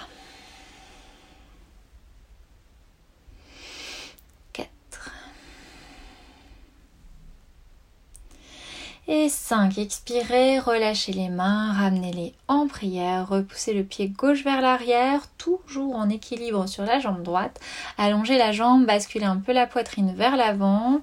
Et 9.14 9.28
5. 9.28 9.76
Expirez, 9.76 10.58
relâchez 10.58 11.12
les 11.12 11.28
mains, 11.28 11.74
ramenez-les 11.74 12.32
en 12.48 12.66
prière, 12.66 13.28
repoussez 13.28 13.74
le 13.74 13.84
pied 13.84 14.08
gauche 14.08 14.42
vers 14.42 14.62
l'arrière, 14.62 15.20
toujours 15.36 15.96
en 15.96 16.08
équilibre 16.08 16.66
sur 16.66 16.84
la 16.84 16.98
jambe 16.98 17.22
droite. 17.22 17.60
Allongez 17.98 18.38
la 18.38 18.52
jambe, 18.52 18.86
basculez 18.86 19.26
un 19.26 19.36
peu 19.36 19.52
la 19.52 19.66
poitrine 19.66 20.14
vers 20.16 20.38
l'avant. 20.38 21.02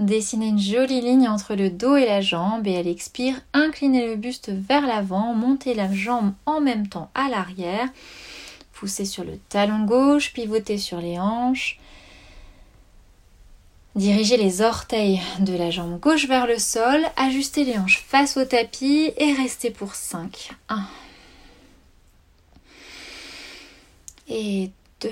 Dessinez 0.00 0.48
une 0.48 0.58
jolie 0.58 1.00
ligne 1.00 1.28
entre 1.28 1.54
le 1.54 1.70
dos 1.70 1.94
et 1.94 2.06
la 2.06 2.20
jambe 2.20 2.66
et 2.66 2.72
elle 2.72 2.88
expire, 2.88 3.40
inclinez 3.52 4.08
le 4.08 4.16
buste 4.16 4.50
vers 4.50 4.84
l'avant, 4.84 5.32
montez 5.32 5.74
la 5.74 5.94
jambe 5.94 6.32
en 6.46 6.60
même 6.60 6.88
temps 6.88 7.10
à 7.14 7.28
l'arrière. 7.28 7.86
Poussez 8.72 9.04
sur 9.04 9.22
le 9.22 9.38
talon 9.48 9.84
gauche, 9.84 10.32
pivotez 10.32 10.78
sur 10.78 11.00
les 11.00 11.20
hanches. 11.20 11.78
Dirigez 13.96 14.36
les 14.36 14.60
orteils 14.60 15.22
de 15.38 15.56
la 15.56 15.70
jambe 15.70 15.98
gauche 15.98 16.26
vers 16.26 16.46
le 16.46 16.58
sol, 16.58 17.00
ajustez 17.16 17.64
les 17.64 17.78
hanches 17.78 18.04
face 18.06 18.36
au 18.36 18.44
tapis 18.44 19.10
et 19.16 19.32
restez 19.32 19.70
pour 19.70 19.94
5. 19.94 20.50
1 20.68 20.86
et 24.28 24.70
2 25.00 25.10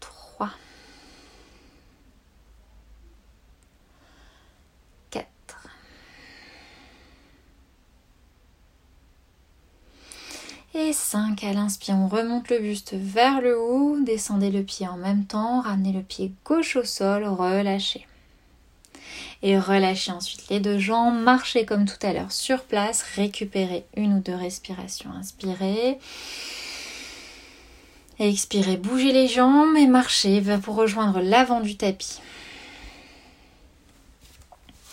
3 0.00 0.48
Et 10.82 10.94
5 10.94 11.44
à 11.44 11.52
l'inspire, 11.52 11.94
on 11.96 12.08
remonte 12.08 12.48
le 12.48 12.58
buste 12.58 12.94
vers 12.94 13.42
le 13.42 13.58
haut, 13.60 13.98
descendez 14.00 14.50
le 14.50 14.62
pied 14.62 14.88
en 14.88 14.96
même 14.96 15.26
temps, 15.26 15.60
ramenez 15.60 15.92
le 15.92 16.00
pied 16.00 16.32
gauche 16.46 16.74
au 16.76 16.84
sol, 16.84 17.26
relâchez. 17.26 18.06
Et 19.42 19.58
relâchez 19.58 20.10
ensuite 20.10 20.48
les 20.48 20.58
deux 20.58 20.78
jambes, 20.78 21.20
marchez 21.20 21.66
comme 21.66 21.84
tout 21.84 21.98
à 22.00 22.14
l'heure 22.14 22.32
sur 22.32 22.62
place, 22.62 23.02
récupérez 23.14 23.84
une 23.94 24.14
ou 24.14 24.20
deux 24.20 24.34
respirations, 24.34 25.10
inspirez. 25.10 25.98
Expirez, 28.18 28.78
bougez 28.78 29.12
les 29.12 29.28
jambes 29.28 29.76
et 29.76 29.86
marchez 29.86 30.42
pour 30.62 30.76
rejoindre 30.76 31.20
l'avant 31.20 31.60
du 31.60 31.76
tapis. 31.76 32.20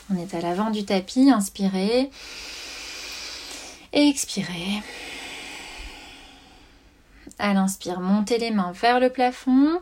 On 0.09 0.17
est 0.17 0.33
à 0.33 0.41
l'avant 0.41 0.69
du 0.69 0.83
tapis, 0.83 1.31
inspirez. 1.31 2.09
Expirez. 3.93 4.81
À 7.39 7.53
l'inspire, 7.53 7.99
montez 7.99 8.37
les 8.37 8.51
mains 8.51 8.71
vers 8.71 8.99
le 8.99 9.09
plafond. 9.09 9.79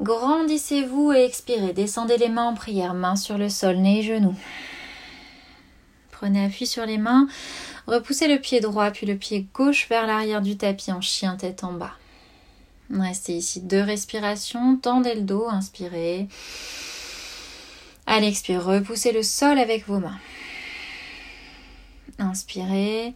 Grandissez-vous 0.00 1.12
et 1.12 1.24
expirez. 1.24 1.72
Descendez 1.72 2.16
les 2.16 2.28
mains 2.28 2.48
en 2.48 2.54
prière, 2.54 2.94
mains 2.94 3.16
sur 3.16 3.38
le 3.38 3.48
sol, 3.48 3.76
nez 3.76 4.00
et 4.00 4.02
genoux. 4.02 4.36
Prenez 6.10 6.44
appui 6.44 6.66
sur 6.66 6.86
les 6.86 6.98
mains. 6.98 7.28
Repoussez 7.86 8.28
le 8.28 8.40
pied 8.40 8.60
droit 8.60 8.90
puis 8.90 9.06
le 9.06 9.16
pied 9.16 9.46
gauche 9.54 9.88
vers 9.88 10.06
l'arrière 10.06 10.42
du 10.42 10.56
tapis 10.56 10.92
en 10.92 11.00
chien 11.00 11.36
tête 11.36 11.64
en 11.64 11.72
bas. 11.72 11.94
Restez 12.92 13.36
ici 13.36 13.60
deux 13.60 13.80
respirations. 13.80 14.76
Tendez 14.76 15.14
le 15.14 15.22
dos, 15.22 15.46
inspirez. 15.48 16.28
À 18.06 18.20
l'expire, 18.20 18.64
repoussez 18.64 19.12
le 19.12 19.22
sol 19.22 19.58
avec 19.58 19.86
vos 19.86 19.98
mains. 19.98 20.18
Inspirez 22.18 23.14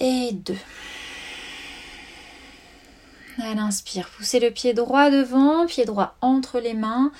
et 0.00 0.32
2. 0.32 0.54
À 3.42 3.54
l'inspire, 3.54 4.08
poussez 4.16 4.40
le 4.40 4.50
pied 4.50 4.74
droit 4.74 5.10
devant, 5.10 5.66
pied 5.66 5.84
droit 5.84 6.16
entre 6.20 6.60
les 6.60 6.74
mains. 6.74 7.12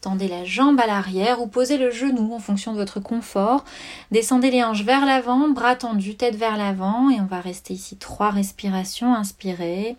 Tendez 0.00 0.26
la 0.26 0.44
jambe 0.44 0.80
à 0.80 0.86
l'arrière 0.88 1.40
ou 1.40 1.46
posez 1.46 1.78
le 1.78 1.92
genou 1.92 2.34
en 2.34 2.40
fonction 2.40 2.72
de 2.72 2.78
votre 2.78 2.98
confort. 2.98 3.64
Descendez 4.10 4.50
les 4.50 4.64
hanches 4.64 4.82
vers 4.82 5.06
l'avant, 5.06 5.48
bras 5.48 5.76
tendus, 5.76 6.16
tête 6.16 6.34
vers 6.34 6.56
l'avant. 6.56 7.08
Et 7.08 7.20
on 7.20 7.26
va 7.26 7.40
rester 7.40 7.74
ici 7.74 7.96
trois 7.96 8.30
respirations. 8.30 9.14
Inspirez. 9.14 9.96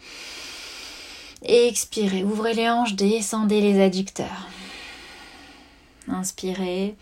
Et 1.43 1.67
expirez. 1.69 2.25
Ouvrez 2.25 2.53
les 2.53 2.69
hanches, 2.69 2.95
descendez 2.95 3.61
les 3.61 3.81
adducteurs. 3.81 4.49
Inspirez. 6.09 6.97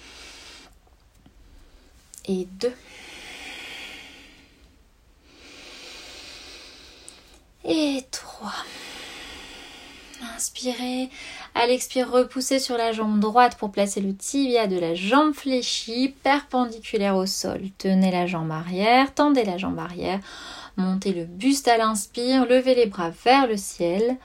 Et 2.27 2.47
deux. 2.59 2.75
Et 7.63 8.03
3. 8.09 8.51
Inspirez. 10.35 11.09
À 11.53 11.67
l'expire, 11.67 12.09
repoussez 12.09 12.59
sur 12.59 12.77
la 12.77 12.91
jambe 12.91 13.19
droite 13.19 13.57
pour 13.57 13.71
placer 13.71 14.01
le 14.01 14.15
tibia 14.15 14.67
de 14.67 14.79
la 14.79 14.95
jambe 14.95 15.33
fléchie, 15.33 16.15
perpendiculaire 16.23 17.15
au 17.15 17.25
sol. 17.25 17.61
Tenez 17.77 18.11
la 18.11 18.25
jambe 18.25 18.51
arrière, 18.51 19.13
tendez 19.13 19.43
la 19.43 19.57
jambe 19.57 19.79
arrière. 19.79 20.19
Montez 20.77 21.13
le 21.13 21.25
buste 21.25 21.67
à 21.67 21.77
l'inspire, 21.77 22.45
levez 22.45 22.75
les 22.75 22.85
bras 22.85 23.11
vers 23.25 23.47
le 23.47 23.57
ciel. 23.57 24.17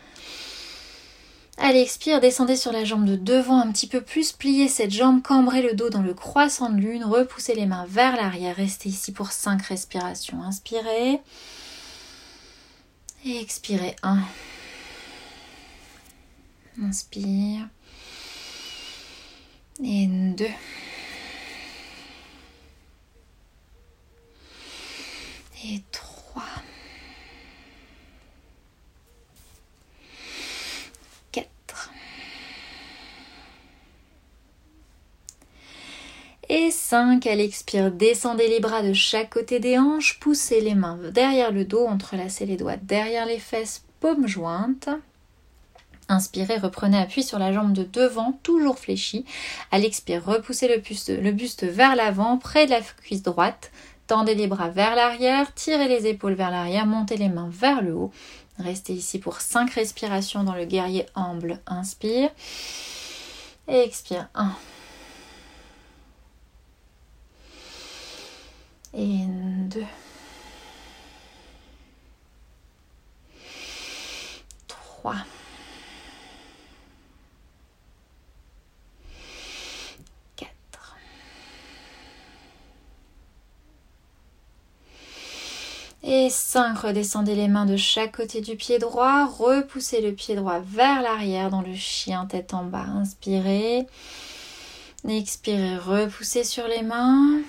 À 1.58 1.72
l'expire, 1.72 2.20
descendez 2.20 2.56
sur 2.56 2.72
la 2.72 2.84
jambe 2.84 3.06
de 3.06 3.16
devant 3.16 3.58
un 3.58 3.72
petit 3.72 3.86
peu 3.86 4.02
plus, 4.02 4.32
pliez 4.32 4.68
cette 4.68 4.92
jambe, 4.92 5.22
cambrez 5.22 5.62
le 5.62 5.74
dos 5.74 5.88
dans 5.88 6.02
le 6.02 6.12
croissant 6.12 6.68
de 6.68 6.76
lune, 6.76 7.04
repoussez 7.04 7.54
les 7.54 7.64
mains 7.64 7.86
vers 7.88 8.14
l'arrière, 8.14 8.56
restez 8.56 8.90
ici 8.90 9.10
pour 9.10 9.32
5 9.32 9.62
respirations. 9.62 10.42
Inspirez. 10.42 11.20
Et 13.28 13.40
expirez. 13.40 13.96
1. 14.04 14.22
Inspire. 16.80 17.68
Et 19.82 20.06
2. 20.06 20.46
Et 25.64 25.82
3. 25.90 26.42
4. 31.32 31.90
Et 36.48 36.70
5, 36.88 37.26
à 37.26 37.34
l'expire, 37.34 37.90
descendez 37.90 38.46
les 38.46 38.60
bras 38.60 38.80
de 38.80 38.92
chaque 38.92 39.30
côté 39.30 39.58
des 39.58 39.76
hanches, 39.76 40.20
poussez 40.20 40.60
les 40.60 40.76
mains 40.76 41.00
derrière 41.10 41.50
le 41.50 41.64
dos, 41.64 41.84
entrelacez 41.84 42.46
les 42.46 42.56
doigts 42.56 42.76
derrière 42.76 43.26
les 43.26 43.40
fesses, 43.40 43.82
paumes 43.98 44.28
jointes. 44.28 44.88
Inspirez, 46.08 46.58
reprenez 46.58 46.96
appui 46.96 47.24
sur 47.24 47.40
la 47.40 47.52
jambe 47.52 47.72
de 47.72 47.82
devant, 47.82 48.38
toujours 48.44 48.78
fléchie. 48.78 49.24
À 49.72 49.78
l'expire, 49.78 50.24
repoussez 50.24 50.68
le 50.68 51.32
buste, 51.32 51.64
vers 51.64 51.96
l'avant, 51.96 52.38
près 52.38 52.66
de 52.66 52.70
la 52.70 52.80
cuisse 52.80 53.24
droite. 53.24 53.72
Tendez 54.06 54.36
les 54.36 54.46
bras 54.46 54.68
vers 54.68 54.94
l'arrière, 54.94 55.52
tirez 55.54 55.88
les 55.88 56.06
épaules 56.06 56.34
vers 56.34 56.52
l'arrière, 56.52 56.86
montez 56.86 57.16
les 57.16 57.28
mains 57.28 57.50
vers 57.50 57.82
le 57.82 57.94
haut. 57.94 58.12
Restez 58.60 58.92
ici 58.92 59.18
pour 59.18 59.40
5 59.40 59.72
respirations 59.72 60.44
dans 60.44 60.54
le 60.54 60.66
guerrier 60.66 61.06
amble. 61.16 61.58
Inspire. 61.66 62.30
Et 63.66 63.80
expire. 63.80 64.28
1. 64.36 64.52
Et 68.96 69.26
deux. 69.68 69.84
3. 74.68 75.14
Et 86.08 86.30
5, 86.30 86.78
redescendez 86.78 87.34
les 87.34 87.48
mains 87.48 87.66
de 87.66 87.76
chaque 87.76 88.16
côté 88.16 88.40
du 88.40 88.54
pied 88.54 88.78
droit, 88.78 89.26
repoussez 89.26 90.00
le 90.00 90.12
pied 90.12 90.36
droit 90.36 90.60
vers 90.60 91.02
l'arrière 91.02 91.50
dans 91.50 91.62
le 91.62 91.74
chien 91.74 92.26
tête 92.26 92.54
en 92.54 92.62
bas. 92.62 92.84
Inspirez. 92.84 93.88
Expirez, 95.08 95.78
repoussez 95.78 96.44
sur 96.44 96.68
les 96.68 96.82
mains. 96.82 97.42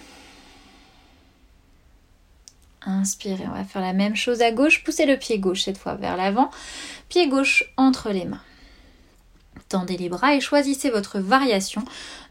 Inspirez, 2.88 3.44
on 3.48 3.54
va 3.54 3.66
faire 3.66 3.82
la 3.82 3.92
même 3.92 4.16
chose 4.16 4.42
à 4.42 4.52
gauche. 4.52 4.82
Poussez 4.84 5.06
le 5.06 5.18
pied 5.18 5.40
gauche 5.40 5.64
cette 5.64 5.78
fois 5.78 5.96
vers 5.96 6.16
l'avant. 6.16 6.50
Pied 7.10 7.28
gauche 7.28 7.66
entre 7.76 8.12
les 8.12 8.24
mains. 8.24 8.42
Tendez 9.68 9.98
les 9.98 10.08
bras 10.08 10.34
et 10.34 10.40
choisissez 10.40 10.90
votre 10.90 11.20
variation. 11.20 11.84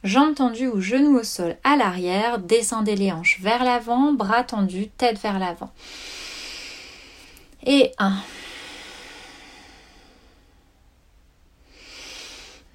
Jambes 0.02 0.34
tendues 0.34 0.68
ou 0.68 0.80
genoux 0.80 1.18
au 1.18 1.22
sol 1.22 1.56
à 1.62 1.76
l'arrière. 1.76 2.38
Descendez 2.38 2.96
les 2.96 3.12
hanches 3.12 3.38
vers 3.40 3.64
l'avant. 3.64 4.14
Bras 4.14 4.44
tendus, 4.44 4.88
tête 4.96 5.20
vers 5.20 5.38
l'avant. 5.38 5.70
Et 7.66 7.92
1. 7.98 8.16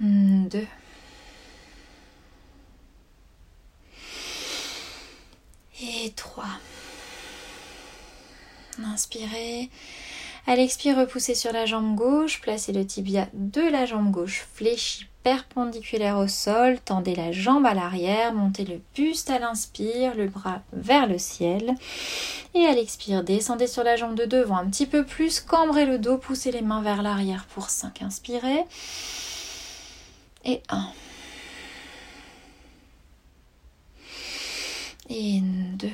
2. 0.01 0.67
3 6.15 6.45
inspirez. 8.83 9.69
À 10.47 10.55
l'expire, 10.55 10.97
repoussez 10.97 11.35
sur 11.35 11.53
la 11.53 11.65
jambe 11.65 11.95
gauche, 11.95 12.41
placez 12.41 12.73
le 12.73 12.85
tibia 12.85 13.27
de 13.33 13.61
la 13.61 13.85
jambe 13.85 14.11
gauche 14.11 14.47
fléchi 14.53 15.05
perpendiculaire 15.23 16.17
au 16.17 16.27
sol, 16.27 16.79
tendez 16.83 17.13
la 17.13 17.31
jambe 17.31 17.65
à 17.65 17.73
l'arrière, 17.73 18.33
montez 18.33 18.65
le 18.65 18.81
buste 18.95 19.29
à 19.29 19.37
l'inspire, 19.39 20.15
le 20.15 20.27
bras 20.27 20.61
vers 20.73 21.07
le 21.07 21.19
ciel. 21.19 21.75
Et 22.55 22.65
à 22.65 22.73
l'expire, 22.73 23.23
descendez 23.23 23.67
sur 23.67 23.83
la 23.83 23.95
jambe 23.95 24.15
de 24.15 24.25
devant 24.25 24.57
un 24.57 24.67
petit 24.69 24.87
peu 24.87 25.05
plus, 25.05 25.39
cambrez 25.39 25.85
le 25.85 25.99
dos, 25.99 26.17
poussez 26.17 26.51
les 26.51 26.61
mains 26.61 26.81
vers 26.81 27.03
l'arrière 27.03 27.45
pour 27.53 27.69
5, 27.69 28.01
inspirez. 28.01 28.65
Et 30.43 30.61
1. 30.69 30.87
Et 35.09 35.39
2. 35.41 35.87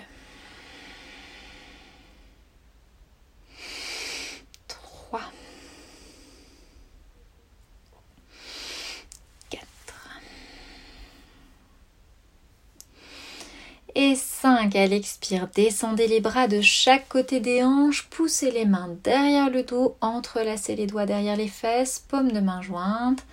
Et 14.00 14.14
5 14.14 14.76
à 14.76 14.86
l'expire, 14.86 15.48
descendez 15.56 16.06
les 16.06 16.20
bras 16.20 16.48
de 16.48 16.62
chaque 16.62 17.10
côté 17.10 17.40
des 17.40 17.64
hanches, 17.64 18.08
poussez 18.12 18.52
les 18.52 18.66
mains 18.66 18.96
derrière 19.04 19.50
le 19.50 19.64
dos, 19.64 19.98
entrelacez 20.02 20.76
les 20.76 20.86
doigts 20.86 21.08
derrière 21.08 21.36
les 21.36 21.48
fesses, 21.48 22.06
paume 22.08 22.32
de 22.32 22.40
main 22.40 22.62
jointe. 22.62 23.26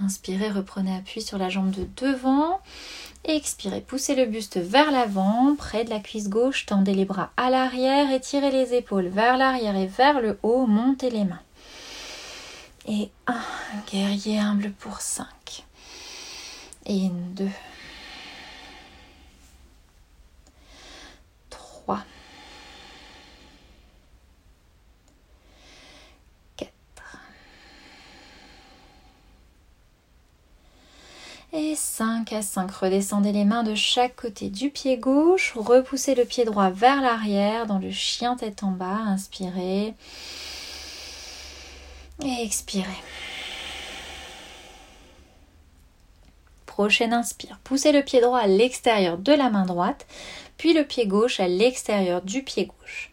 Inspirez, 0.00 0.50
reprenez 0.50 0.96
appui 0.96 1.22
sur 1.22 1.38
la 1.38 1.48
jambe 1.48 1.70
de 1.70 1.86
devant. 2.04 2.58
Expirez, 3.22 3.80
poussez 3.80 4.16
le 4.16 4.26
buste 4.26 4.56
vers 4.56 4.90
l'avant, 4.90 5.54
près 5.56 5.84
de 5.84 5.90
la 5.90 6.00
cuisse 6.00 6.28
gauche, 6.28 6.66
tendez 6.66 6.94
les 6.94 7.04
bras 7.04 7.30
à 7.36 7.48
l'arrière, 7.48 8.10
étirez 8.10 8.50
les 8.50 8.74
épaules 8.74 9.06
vers 9.06 9.36
l'arrière 9.36 9.76
et 9.76 9.86
vers 9.86 10.20
le 10.20 10.36
haut, 10.42 10.66
montez 10.66 11.10
les 11.10 11.26
mains. 11.26 11.42
Et 12.88 13.08
un 13.28 13.40
guerrier 13.92 14.40
humble 14.40 14.72
pour 14.80 15.00
5. 15.00 15.28
Et 16.86 17.08
2. 21.88 21.94
Et 31.52 31.74
5 31.74 32.32
à 32.32 32.42
5. 32.42 32.70
Redescendez 32.70 33.32
les 33.32 33.44
mains 33.44 33.62
de 33.62 33.74
chaque 33.74 34.16
côté 34.16 34.50
du 34.50 34.70
pied 34.70 34.98
gauche. 34.98 35.54
Repoussez 35.56 36.14
le 36.14 36.24
pied 36.24 36.44
droit 36.44 36.70
vers 36.70 37.00
l'arrière 37.00 37.66
dans 37.66 37.78
le 37.78 37.90
chien 37.90 38.36
tête 38.36 38.62
en 38.62 38.70
bas. 38.70 38.98
Inspirez. 39.06 39.94
Et 42.24 42.42
expirez. 42.44 42.84
Prochaine 46.78 47.12
inspire. 47.12 47.58
Poussez 47.64 47.90
le 47.90 48.04
pied 48.04 48.20
droit 48.20 48.38
à 48.38 48.46
l'extérieur 48.46 49.18
de 49.18 49.32
la 49.32 49.50
main 49.50 49.66
droite, 49.66 50.06
puis 50.58 50.74
le 50.74 50.84
pied 50.84 51.08
gauche 51.08 51.40
à 51.40 51.48
l'extérieur 51.48 52.22
du 52.22 52.44
pied 52.44 52.66
gauche. 52.66 53.10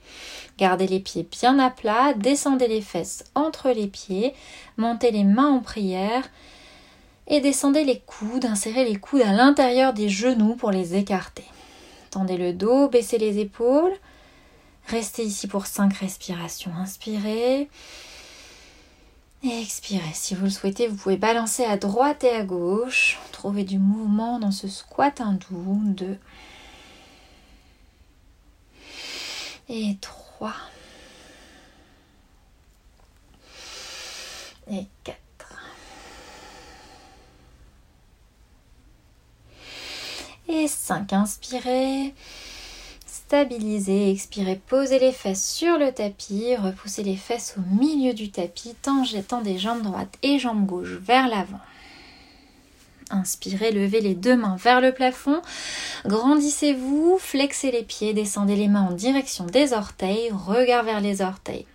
Gardez 0.60 0.86
les 0.86 0.99
pieds 0.99 1.23
bien 1.23 1.58
à 1.58 1.71
plat, 1.71 2.13
descendez 2.13 2.67
les 2.67 2.82
fesses 2.82 3.23
entre 3.34 3.71
les 3.71 3.88
pieds, 3.88 4.36
montez 4.78 5.10
les 5.10 5.23
mains 5.23 5.49
en 5.49 5.62
prière 5.62 6.30
et 7.25 7.41
descendez 7.41 7.84
les 7.84 8.01
coudes, 8.01 8.45
insérez 8.45 8.86
les 8.86 8.97
coudes 8.97 9.23
à 9.23 9.34
l'intérieur 9.34 9.93
des 9.93 10.10
genoux 10.10 10.54
pour 10.54 10.69
les 10.69 10.93
écarter. 10.93 11.45
Tendez 12.12 12.38
le 12.38 12.54
dos, 12.54 12.88
baissez 12.88 13.17
les 13.17 13.39
épaules. 13.39 13.95
Restez 14.86 15.23
ici 15.23 15.47
pour 15.47 15.65
5 15.65 15.91
respirations. 15.91 16.71
Inspirez. 16.80 17.67
Expirez. 19.48 20.14
Si 20.14 20.34
vous 20.34 20.46
le 20.46 20.50
souhaitez, 20.50 20.88
vous 20.88 20.96
pouvez 20.96 21.18
balancer 21.18 21.64
à 21.66 21.78
droite 21.78 22.24
et 22.24 22.32
à 22.32 22.44
gauche. 22.44 23.20
Trouvez 23.32 23.64
du 23.64 23.78
mouvement 23.78 24.40
dans 24.40 24.52
ce 24.52 24.68
squat 24.68 25.22
hindou. 25.22 25.82
2. 25.84 26.18
Et 29.70 29.98
3. 30.02 30.54
Et 34.72 34.88
4. 35.04 35.20
Et 40.48 40.68
5. 40.68 41.14
Inspirez. 41.14 42.16
Stabilisez, 43.28 44.12
expirez, 44.12 44.62
posez 44.68 45.00
les 45.00 45.12
fesses 45.12 45.52
sur 45.52 45.80
le 45.80 45.92
tapis, 45.92 46.56
repoussez 46.56 47.02
les 47.02 47.16
fesses 47.16 47.56
au 47.58 47.76
milieu 47.76 48.14
du 48.14 48.30
tapis, 48.30 48.76
tendez 48.84 49.58
jambes 49.58 49.82
droites 49.82 50.16
et 50.22 50.38
jambes 50.38 50.68
gauches 50.68 51.00
vers 51.02 51.28
l'avant. 51.28 51.60
Inspirez, 53.10 53.72
levez 53.72 54.00
les 54.00 54.14
deux 54.14 54.36
mains 54.36 54.58
vers 54.58 54.80
le 54.80 54.92
plafond, 54.92 55.42
grandissez-vous, 56.06 57.18
flexez 57.20 57.72
les 57.72 57.82
pieds, 57.82 58.14
descendez 58.14 58.56
les 58.56 58.68
mains 58.68 58.90
en 58.90 58.94
direction 58.94 59.46
des 59.46 59.74
orteils, 59.74 60.30
regard 60.32 60.84
vers 60.84 61.02
les 61.02 61.24
orteils. 61.24 61.66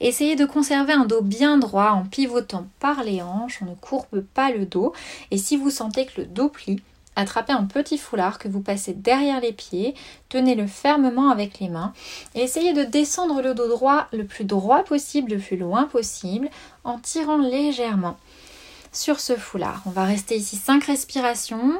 Essayez 0.00 0.34
de 0.34 0.44
conserver 0.44 0.92
un 0.92 1.04
dos 1.04 1.22
bien 1.22 1.58
droit 1.58 1.90
en 1.90 2.02
pivotant 2.02 2.66
par 2.80 3.04
les 3.04 3.22
hanches, 3.22 3.60
on 3.62 3.66
ne 3.66 3.76
courbe 3.76 4.22
pas 4.34 4.50
le 4.50 4.66
dos 4.66 4.92
et 5.30 5.38
si 5.38 5.56
vous 5.56 5.70
sentez 5.70 6.06
que 6.06 6.22
le 6.22 6.26
dos 6.26 6.48
plie, 6.48 6.82
Attrapez 7.18 7.52
un 7.52 7.64
petit 7.64 7.98
foulard 7.98 8.38
que 8.38 8.46
vous 8.46 8.60
passez 8.60 8.94
derrière 8.94 9.40
les 9.40 9.52
pieds, 9.52 9.96
tenez-le 10.28 10.68
fermement 10.68 11.30
avec 11.30 11.58
les 11.58 11.68
mains 11.68 11.92
et 12.36 12.42
essayez 12.42 12.72
de 12.72 12.84
descendre 12.84 13.42
le 13.42 13.54
dos 13.54 13.66
droit 13.66 14.06
le 14.12 14.24
plus 14.24 14.44
droit 14.44 14.84
possible, 14.84 15.32
le 15.32 15.38
plus 15.40 15.56
loin 15.56 15.86
possible, 15.86 16.48
en 16.84 17.00
tirant 17.00 17.38
légèrement 17.38 18.16
sur 18.92 19.18
ce 19.18 19.34
foulard. 19.34 19.82
On 19.86 19.90
va 19.90 20.04
rester 20.04 20.36
ici 20.36 20.54
5 20.54 20.84
respirations. 20.84 21.74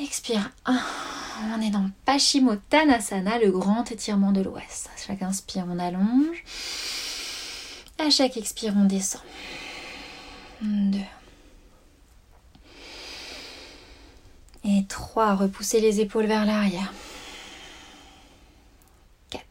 Expire 0.00 0.50
1. 0.66 0.76
On 1.56 1.62
est 1.62 1.70
dans 1.70 1.88
Paschimottanasana, 2.06 3.38
le 3.38 3.52
grand 3.52 3.92
étirement 3.92 4.32
de 4.32 4.40
l'ouest. 4.40 4.90
À 4.92 5.00
chaque 5.00 5.22
inspire, 5.22 5.66
on 5.70 5.78
allonge. 5.78 6.42
À 8.04 8.10
chaque 8.10 8.36
expire, 8.36 8.74
on 8.76 8.86
descend. 8.86 9.22
2. 10.62 10.98
Et 14.64 14.84
3, 14.88 15.34
repoussez 15.34 15.80
les 15.80 16.00
épaules 16.00 16.26
vers 16.26 16.46
l'arrière. 16.46 16.92
4. 19.30 19.44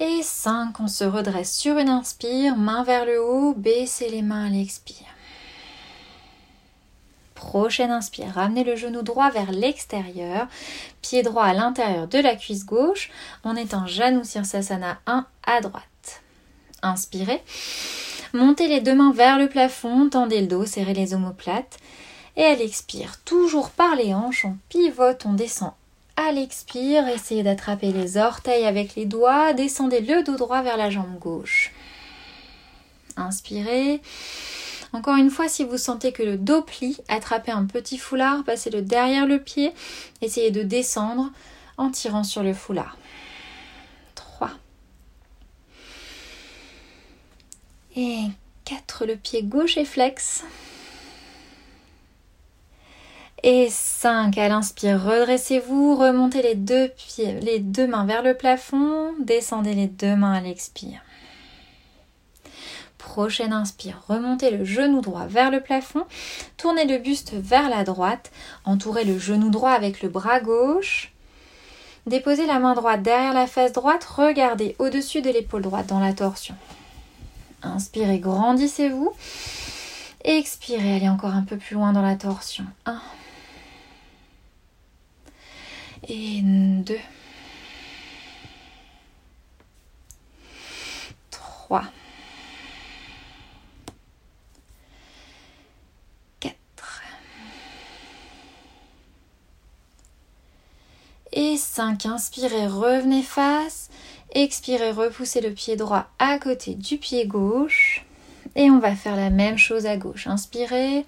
Et 0.00 0.22
5, 0.22 0.80
on 0.80 0.88
se 0.88 1.04
redresse 1.04 1.56
sur 1.56 1.78
une 1.78 1.88
inspire, 1.88 2.56
main 2.56 2.82
vers 2.82 3.06
le 3.06 3.22
haut, 3.22 3.54
baissez 3.54 4.08
les 4.08 4.22
mains 4.22 4.46
à 4.46 4.50
l'expire. 4.50 5.06
Prochaine 7.36 7.90
inspire, 7.90 8.34
ramenez 8.34 8.64
le 8.64 8.76
genou 8.76 9.02
droit 9.02 9.30
vers 9.30 9.52
l'extérieur, 9.52 10.46
pied 11.00 11.22
droit 11.22 11.44
à 11.44 11.54
l'intérieur 11.54 12.06
de 12.06 12.18
la 12.18 12.34
cuisse 12.36 12.66
gauche. 12.66 13.10
On 13.44 13.56
est 13.56 13.72
en 13.72 13.86
Janu 13.86 14.24
Sirsasana 14.24 14.98
1 15.06 15.26
à 15.46 15.60
droite. 15.60 16.22
Inspirez. 16.82 17.42
Montez 18.32 18.68
les 18.68 18.80
deux 18.80 18.94
mains 18.94 19.12
vers 19.12 19.38
le 19.38 19.48
plafond, 19.48 20.08
tendez 20.08 20.40
le 20.40 20.46
dos, 20.46 20.64
serrez 20.64 20.94
les 20.94 21.14
omoplates. 21.14 21.78
Et 22.36 22.44
à 22.44 22.54
l'expire, 22.54 23.18
toujours 23.24 23.70
par 23.70 23.96
les 23.96 24.14
hanches, 24.14 24.44
on 24.44 24.56
pivote, 24.68 25.26
on 25.26 25.32
descend 25.32 25.72
À 26.16 26.30
l'expire, 26.30 27.08
essayez 27.08 27.42
d'attraper 27.42 27.90
les 27.92 28.16
orteils 28.16 28.66
avec 28.66 28.94
les 28.94 29.04
doigts. 29.04 29.52
Descendez 29.52 30.00
le 30.00 30.22
dos 30.22 30.36
droit 30.36 30.62
vers 30.62 30.76
la 30.76 30.90
jambe 30.90 31.18
gauche. 31.18 31.72
Inspirez. 33.16 34.00
Encore 34.92 35.16
une 35.16 35.30
fois, 35.30 35.48
si 35.48 35.64
vous 35.64 35.78
sentez 35.78 36.12
que 36.12 36.22
le 36.22 36.36
dos 36.36 36.62
plie, 36.62 36.98
attrapez 37.08 37.52
un 37.52 37.64
petit 37.64 37.98
foulard, 37.98 38.44
passez-le 38.44 38.82
derrière 38.82 39.26
le 39.26 39.40
pied. 39.40 39.72
Essayez 40.22 40.50
de 40.50 40.62
descendre 40.62 41.30
en 41.78 41.90
tirant 41.90 42.24
sur 42.24 42.42
le 42.42 42.54
foulard. 42.54 42.96
3. 44.14 44.50
Et 48.02 48.30
4. 48.64 49.04
Le 49.04 49.14
pied 49.14 49.42
gauche 49.42 49.76
est 49.76 49.84
flex. 49.84 50.42
Et 53.42 53.68
5. 53.68 54.38
À 54.38 54.48
l'inspire, 54.48 55.04
redressez-vous, 55.04 55.96
remontez 55.96 56.40
les 56.40 56.54
deux, 56.54 56.88
pieds, 56.88 57.38
les 57.40 57.58
deux 57.58 57.86
mains 57.86 58.06
vers 58.06 58.22
le 58.22 58.34
plafond, 58.34 59.12
descendez 59.20 59.74
les 59.74 59.86
deux 59.86 60.16
mains 60.16 60.32
à 60.32 60.40
l'expire. 60.40 61.02
Prochaine 62.96 63.52
inspire, 63.52 64.02
remontez 64.08 64.50
le 64.50 64.64
genou 64.64 65.02
droit 65.02 65.26
vers 65.26 65.50
le 65.50 65.60
plafond, 65.60 66.06
tournez 66.56 66.86
le 66.86 66.96
buste 66.96 67.34
vers 67.34 67.68
la 67.68 67.84
droite, 67.84 68.30
entourez 68.64 69.04
le 69.04 69.18
genou 69.18 69.50
droit 69.50 69.72
avec 69.72 70.00
le 70.00 70.08
bras 70.08 70.40
gauche, 70.40 71.12
déposez 72.06 72.46
la 72.46 72.60
main 72.60 72.72
droite 72.72 73.02
derrière 73.02 73.34
la 73.34 73.46
face 73.46 73.72
droite, 73.72 74.04
regardez 74.04 74.74
au-dessus 74.78 75.20
de 75.20 75.28
l'épaule 75.28 75.62
droite 75.62 75.86
dans 75.86 76.00
la 76.00 76.14
torsion. 76.14 76.54
Inspirez, 77.62 78.18
grandissez-vous. 78.18 79.12
Expirez, 80.24 80.96
allez 80.96 81.08
encore 81.08 81.34
un 81.34 81.42
peu 81.42 81.56
plus 81.56 81.74
loin 81.74 81.92
dans 81.92 82.02
la 82.02 82.16
torsion. 82.16 82.64
1, 82.86 83.00
et 86.08 86.40
2, 86.42 86.98
3, 91.30 91.84
4 96.40 96.54
et 101.32 101.56
5. 101.56 102.06
Inspirez, 102.06 102.66
revenez 102.66 103.22
face. 103.22 103.88
Expirez, 104.32 104.92
repoussez 104.92 105.40
le 105.40 105.50
pied 105.50 105.76
droit 105.76 106.06
à 106.18 106.38
côté 106.38 106.74
du 106.74 106.98
pied 106.98 107.26
gauche. 107.26 108.04
Et 108.56 108.70
on 108.70 108.78
va 108.78 108.94
faire 108.94 109.16
la 109.16 109.30
même 109.30 109.58
chose 109.58 109.86
à 109.86 109.96
gauche. 109.96 110.26
Inspirez. 110.26 111.04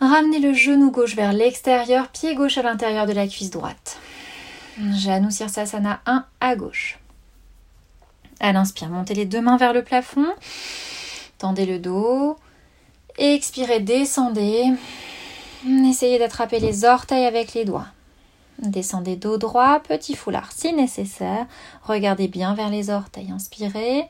Ramenez 0.00 0.40
le 0.40 0.52
genou 0.52 0.90
gauche 0.90 1.16
vers 1.16 1.32
l'extérieur, 1.32 2.08
pied 2.08 2.34
gauche 2.34 2.58
à 2.58 2.62
l'intérieur 2.62 3.06
de 3.06 3.12
la 3.12 3.26
cuisse 3.26 3.50
droite. 3.50 3.98
Janu 4.94 5.30
Sirsasana 5.30 6.00
1 6.04 6.26
à 6.40 6.54
gauche. 6.54 6.98
À 8.40 8.52
l'inspire, 8.52 8.90
montez 8.90 9.14
les 9.14 9.24
deux 9.24 9.40
mains 9.40 9.56
vers 9.56 9.72
le 9.72 9.82
plafond. 9.82 10.26
Tendez 11.38 11.64
le 11.64 11.78
dos. 11.78 12.36
Expirez, 13.16 13.80
descendez. 13.80 14.64
Essayez 15.66 16.18
d'attraper 16.18 16.60
les 16.60 16.84
orteils 16.84 17.24
avec 17.24 17.54
les 17.54 17.64
doigts. 17.64 17.86
Descendez 18.58 19.16
dos 19.16 19.36
droit, 19.36 19.80
petit 19.80 20.14
foulard 20.14 20.50
si 20.52 20.72
nécessaire. 20.72 21.46
Regardez 21.82 22.28
bien 22.28 22.54
vers 22.54 22.70
les 22.70 22.90
orteils, 22.90 23.30
inspirez. 23.30 24.08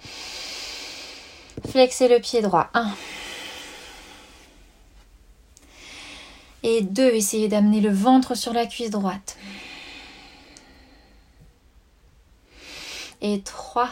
Flexez 1.69 2.09
le 2.09 2.21
pied 2.21 2.43
droit. 2.43 2.71
1. 2.75 2.93
Et 6.63 6.83
2. 6.83 7.03
Essayez 7.15 7.49
d'amener 7.49 7.81
le 7.81 7.91
ventre 7.91 8.35
sur 8.35 8.53
la 8.53 8.67
cuisse 8.67 8.91
droite. 8.91 9.37
Et 13.21 13.41
3. 13.43 13.89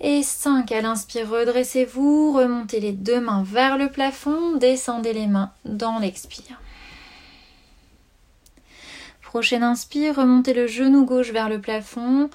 Et 0.00 0.22
5. 0.22 0.70
À 0.70 0.80
l'inspire, 0.80 1.28
redressez-vous, 1.28 2.32
remontez 2.32 2.80
les 2.80 2.92
deux 2.92 3.20
mains 3.20 3.42
vers 3.44 3.78
le 3.78 3.88
plafond, 3.88 4.56
descendez 4.56 5.12
les 5.12 5.26
mains 5.26 5.52
dans 5.64 5.98
l'expire. 5.98 6.60
Prochaine 9.22 9.62
inspire, 9.62 10.16
remontez 10.16 10.54
le 10.54 10.66
genou 10.66 11.04
gauche 11.04 11.30
vers 11.32 11.48
le 11.48 11.60
plafond, 11.60 12.30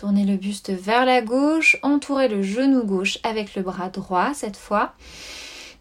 Tournez 0.00 0.24
le 0.24 0.36
buste 0.36 0.70
vers 0.70 1.04
la 1.04 1.20
gauche, 1.20 1.76
entourez 1.82 2.28
le 2.28 2.42
genou 2.42 2.84
gauche 2.84 3.18
avec 3.22 3.54
le 3.54 3.60
bras 3.60 3.90
droit 3.90 4.32
cette 4.32 4.56
fois. 4.56 4.94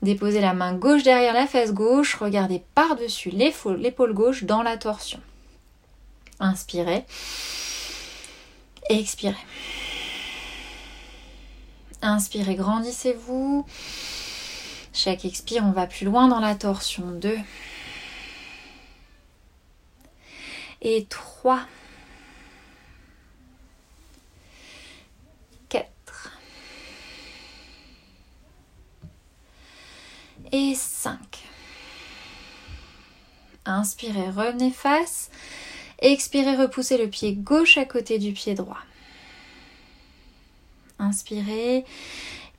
Déposez 0.01 0.41
la 0.41 0.53
main 0.53 0.73
gauche 0.73 1.03
derrière 1.03 1.33
la 1.33 1.47
fesse 1.47 1.71
gauche, 1.71 2.15
regardez 2.15 2.61
par-dessus 2.75 3.29
l'épaule 3.29 4.13
gauche 4.13 4.43
dans 4.43 4.61
la 4.61 4.75
torsion. 4.75 5.21
Inspirez. 6.41 7.05
Expirez. 8.89 9.37
Inspirez, 12.01 12.55
grandissez-vous. 12.55 13.65
Chaque 14.93 15.25
expire, 15.25 15.63
on 15.65 15.71
va 15.71 15.87
plus 15.87 16.05
loin 16.05 16.27
dans 16.27 16.39
la 16.39 16.55
torsion. 16.55 17.11
2. 17.11 17.37
Et 20.81 21.05
3. 21.09 21.61
et 30.51 30.73
5. 30.75 31.19
Inspirez, 33.65 34.29
revenez 34.29 34.71
face. 34.71 35.29
Expirez, 35.99 36.55
repoussez 36.55 36.97
le 36.97 37.07
pied 37.07 37.33
gauche 37.33 37.77
à 37.77 37.85
côté 37.85 38.19
du 38.19 38.31
pied 38.31 38.55
droit. 38.55 38.79
Inspirez, 41.09 41.85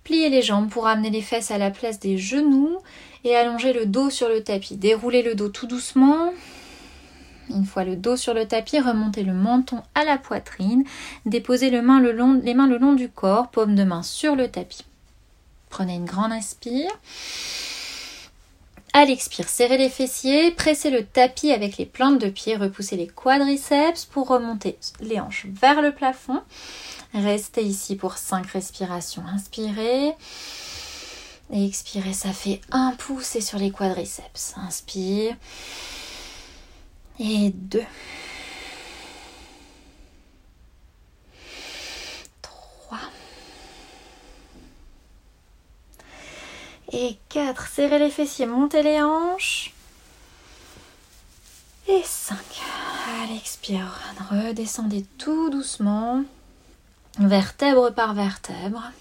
pliez 0.02 0.28
les 0.28 0.42
jambes 0.42 0.68
pour 0.68 0.86
amener 0.86 1.10
les 1.10 1.22
fesses 1.22 1.50
à 1.50 1.58
la 1.58 1.70
place 1.70 2.00
des 2.00 2.18
genoux 2.18 2.78
et 3.24 3.36
allongez 3.36 3.72
le 3.72 3.86
dos 3.86 4.10
sur 4.10 4.28
le 4.28 4.42
tapis. 4.42 4.76
Déroulez 4.76 5.22
le 5.22 5.34
dos 5.34 5.48
tout 5.48 5.66
doucement. 5.66 6.32
Une 7.48 7.64
fois 7.64 7.84
le 7.84 7.96
dos 7.96 8.16
sur 8.16 8.34
le 8.34 8.46
tapis, 8.46 8.80
remontez 8.80 9.22
le 9.22 9.32
menton 9.32 9.82
à 9.94 10.04
la 10.04 10.18
poitrine. 10.18 10.84
Déposez 11.26 11.70
les 11.70 11.82
mains 11.82 12.00
le 12.00 12.12
long 12.12 12.94
du 12.94 13.08
corps, 13.08 13.50
paume 13.50 13.74
de 13.74 13.84
main 13.84 14.02
sur 14.02 14.36
le 14.36 14.48
tapis. 14.48 14.84
Prenez 15.68 15.94
une 15.94 16.04
grande 16.04 16.32
inspire. 16.32 16.90
À 18.92 19.04
l'expire, 19.04 19.48
serrez 19.48 19.78
les 19.78 19.88
fessiers, 19.88 20.50
pressez 20.50 20.90
le 20.90 21.04
tapis 21.04 21.52
avec 21.52 21.76
les 21.76 21.86
plantes 21.86 22.18
de 22.20 22.28
pied, 22.28 22.56
repoussez 22.56 22.96
les 22.96 23.06
quadriceps 23.06 24.04
pour 24.06 24.26
remonter 24.28 24.76
les 25.00 25.20
hanches 25.20 25.46
vers 25.46 25.80
le 25.80 25.92
plafond. 25.92 26.42
Restez 27.14 27.62
ici 27.62 27.94
pour 27.94 28.18
5 28.18 28.46
respirations. 28.46 29.22
Inspirez. 29.26 30.14
Et 31.52 31.66
expirez, 31.66 32.12
ça 32.12 32.32
fait 32.32 32.60
un 32.72 32.92
pouce 32.92 33.38
sur 33.38 33.58
les 33.58 33.70
quadriceps. 33.70 34.54
Inspire. 34.56 35.36
Et 37.20 37.50
2. 37.50 37.82
3. 42.42 42.98
Et 46.92 47.16
4. 47.28 47.68
Serrez 47.68 47.98
les 47.98 48.10
fessiers, 48.10 48.46
montez 48.46 48.82
les 48.82 49.00
hanches. 49.00 49.72
Et 51.88 52.02
5. 52.04 52.36
À 53.22 53.26
l'expire, 53.32 53.98
redescendez 54.30 55.04
tout 55.18 55.50
doucement, 55.50 56.22
vertèbre 57.18 57.92
par 57.92 58.14
vertèbre. 58.14 58.92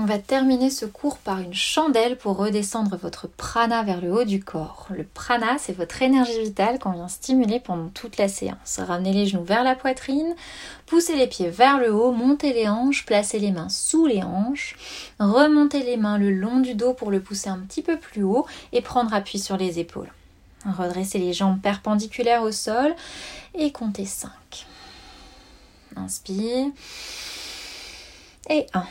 On 0.00 0.04
va 0.04 0.20
terminer 0.20 0.70
ce 0.70 0.86
cours 0.86 1.18
par 1.18 1.40
une 1.40 1.54
chandelle 1.54 2.16
pour 2.16 2.36
redescendre 2.36 2.96
votre 2.96 3.26
prana 3.26 3.82
vers 3.82 4.00
le 4.00 4.12
haut 4.12 4.22
du 4.22 4.38
corps. 4.38 4.86
Le 4.90 5.02
prana, 5.02 5.58
c'est 5.58 5.72
votre 5.72 6.00
énergie 6.00 6.40
vitale 6.40 6.78
qu'on 6.78 6.92
vient 6.92 7.08
stimuler 7.08 7.58
pendant 7.58 7.88
toute 7.88 8.16
la 8.16 8.28
séance. 8.28 8.78
Ramenez 8.78 9.12
les 9.12 9.26
genoux 9.26 9.42
vers 9.42 9.64
la 9.64 9.74
poitrine, 9.74 10.36
poussez 10.86 11.16
les 11.16 11.26
pieds 11.26 11.50
vers 11.50 11.78
le 11.78 11.92
haut, 11.92 12.12
montez 12.12 12.52
les 12.52 12.68
hanches, 12.68 13.04
placez 13.06 13.40
les 13.40 13.50
mains 13.50 13.68
sous 13.68 14.06
les 14.06 14.22
hanches, 14.22 14.76
remontez 15.18 15.82
les 15.82 15.96
mains 15.96 16.16
le 16.16 16.30
long 16.30 16.60
du 16.60 16.76
dos 16.76 16.94
pour 16.94 17.10
le 17.10 17.18
pousser 17.20 17.50
un 17.50 17.58
petit 17.58 17.82
peu 17.82 17.98
plus 17.98 18.22
haut 18.22 18.46
et 18.70 18.82
prendre 18.82 19.12
appui 19.12 19.40
sur 19.40 19.56
les 19.56 19.80
épaules. 19.80 20.12
Redressez 20.64 21.18
les 21.18 21.32
jambes 21.32 21.60
perpendiculaires 21.60 22.44
au 22.44 22.52
sol 22.52 22.94
et 23.52 23.72
comptez 23.72 24.06
5. 24.06 24.30
Inspire. 25.96 26.68
Et 28.48 28.64
1. 28.72 28.84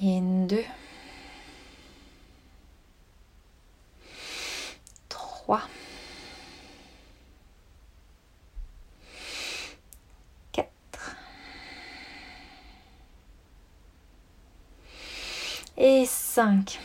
Yin 0.00 0.46
2. 0.46 0.62
3. 5.08 5.60
4. 10.52 10.68
4. 10.92 11.16
Et 15.78 16.04
cinq. 16.06 16.78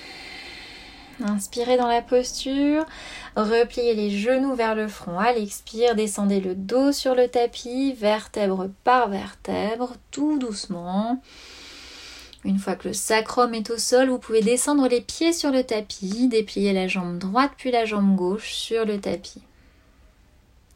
Inspirez 1.22 1.78
dans 1.78 1.88
la 1.88 2.01
posture, 2.01 2.86
repliez 3.36 3.93
les 3.93 4.09
genoux 4.09 4.55
vers 4.55 4.74
le 4.74 4.88
front 4.88 5.20
à 5.20 5.32
l'expire, 5.34 5.93
descendez 5.93 6.39
le 6.39 6.55
dos 6.55 6.91
sur 6.91 7.14
le 7.14 7.28
tapis, 7.28 7.93
vertèbre 7.93 8.70
par 8.84 9.09
vertèbre, 9.09 9.93
tout 10.09 10.39
doucement. 10.39 11.22
Une 12.46 12.60
fois 12.60 12.76
que 12.76 12.89
le 12.89 12.94
sacrum 12.94 13.54
est 13.54 13.70
au 13.70 13.78
sol, 13.78 14.10
vous 14.10 14.20
pouvez 14.20 14.41
descendre 14.41 14.88
les 14.88 15.00
pieds 15.00 15.32
sur 15.32 15.52
le 15.52 15.64
tapis, 15.64 16.28
déplier 16.28 16.74
la 16.74 16.88
jambe 16.88 17.18
droite 17.18 17.52
puis 17.58 17.72
la 17.72 17.86
jambe 17.86 18.16
gauche 18.16 18.52
sur 18.52 18.86
le 18.86 19.00
tapis. 19.00 19.41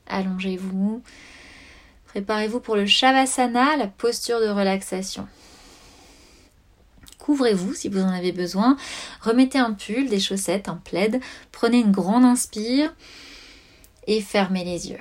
Allongez-vous. 0.07 1.01
Préparez-vous 2.05 2.61
pour 2.61 2.77
le 2.77 2.85
Shavasana, 2.85 3.75
la 3.75 3.87
posture 3.87 4.39
de 4.39 4.47
relaxation. 4.47 5.27
Couvrez-vous 7.19 7.73
si 7.73 7.89
vous 7.89 7.99
en 7.99 8.13
avez 8.13 8.31
besoin. 8.31 8.77
Remettez 9.19 9.59
un 9.59 9.73
pull, 9.73 10.07
des 10.07 10.21
chaussettes, 10.21 10.69
un 10.69 10.77
plaid. 10.77 11.19
Prenez 11.51 11.79
une 11.79 11.91
grande 11.91 12.23
inspire 12.23 12.95
et 14.07 14.21
fermez 14.21 14.63
les 14.63 14.89
yeux. 14.89 14.99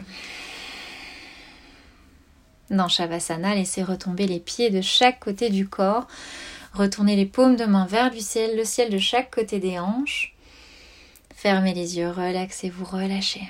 Dans 2.70 2.88
Shavasana, 2.88 3.54
laissez 3.54 3.84
retomber 3.84 4.26
les 4.26 4.40
pieds 4.40 4.70
de 4.70 4.80
chaque 4.80 5.20
côté 5.20 5.50
du 5.50 5.68
corps. 5.68 6.08
Retournez 6.76 7.16
les 7.16 7.24
paumes 7.24 7.56
de 7.56 7.64
main 7.64 7.86
vers 7.86 8.10
du 8.10 8.20
ciel, 8.20 8.54
le 8.54 8.64
ciel 8.66 8.90
de 8.90 8.98
chaque 8.98 9.34
côté 9.34 9.58
des 9.58 9.78
hanches. 9.78 10.34
Fermez 11.34 11.72
les 11.72 11.96
yeux, 11.96 12.10
relaxez-vous, 12.10 12.84
relâchez. 12.84 13.48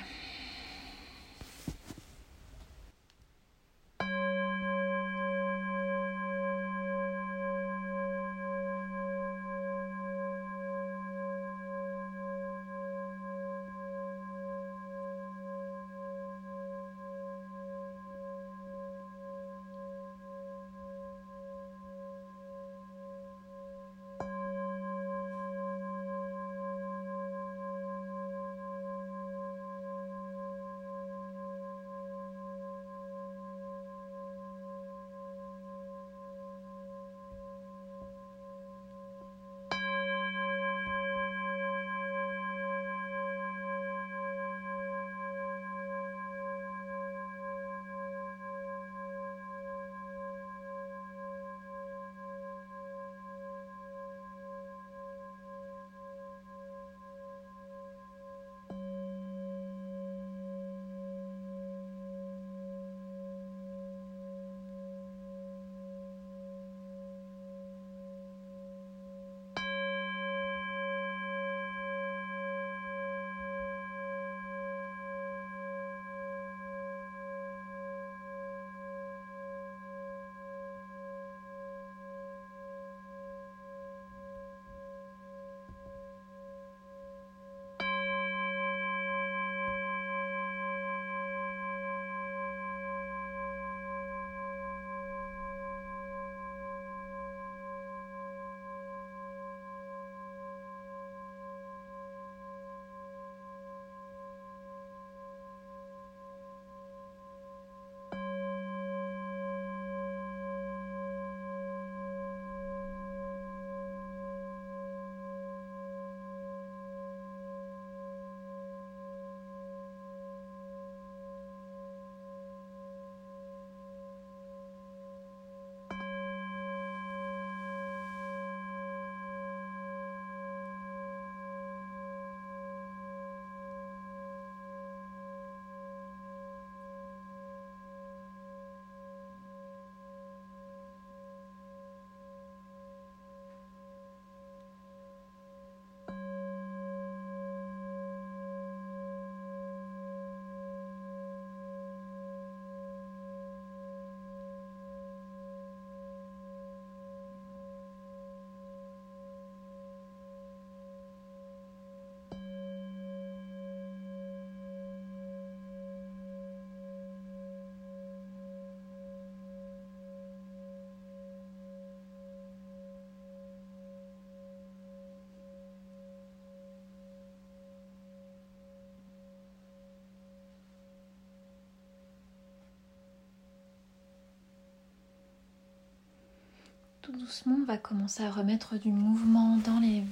Tout 187.07 187.17
doucement, 187.17 187.55
on 187.61 187.63
va 187.63 187.77
commencer 187.77 188.21
à 188.21 188.29
remettre 188.29 188.77
du 188.77 188.91
mouvement 188.91 189.55
dans 189.55 189.79
les, 189.79 190.03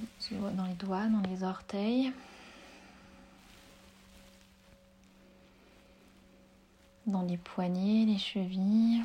dans 0.56 0.64
les 0.64 0.76
doigts, 0.76 1.08
dans 1.08 1.30
les 1.30 1.44
orteils. 1.44 2.14
Dans 7.06 7.24
les 7.24 7.36
poignets, 7.36 8.06
les 8.06 8.18
chevilles. 8.18 9.04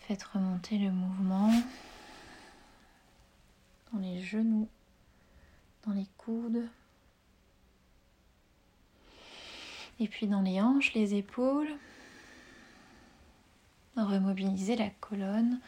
Faites 0.00 0.22
remonter 0.24 0.76
le 0.76 0.90
mouvement 0.90 1.50
dans 3.94 3.98
les 4.00 4.22
genoux, 4.22 4.68
dans 5.86 5.92
les 5.92 6.06
coudes. 6.18 6.68
Et 9.98 10.06
puis 10.06 10.26
dans 10.26 10.42
les 10.42 10.60
hanches, 10.60 10.92
les 10.92 11.14
épaules. 11.14 11.70
Remobiliser 14.00 14.76
la 14.76 14.90
colonne. 15.00 15.60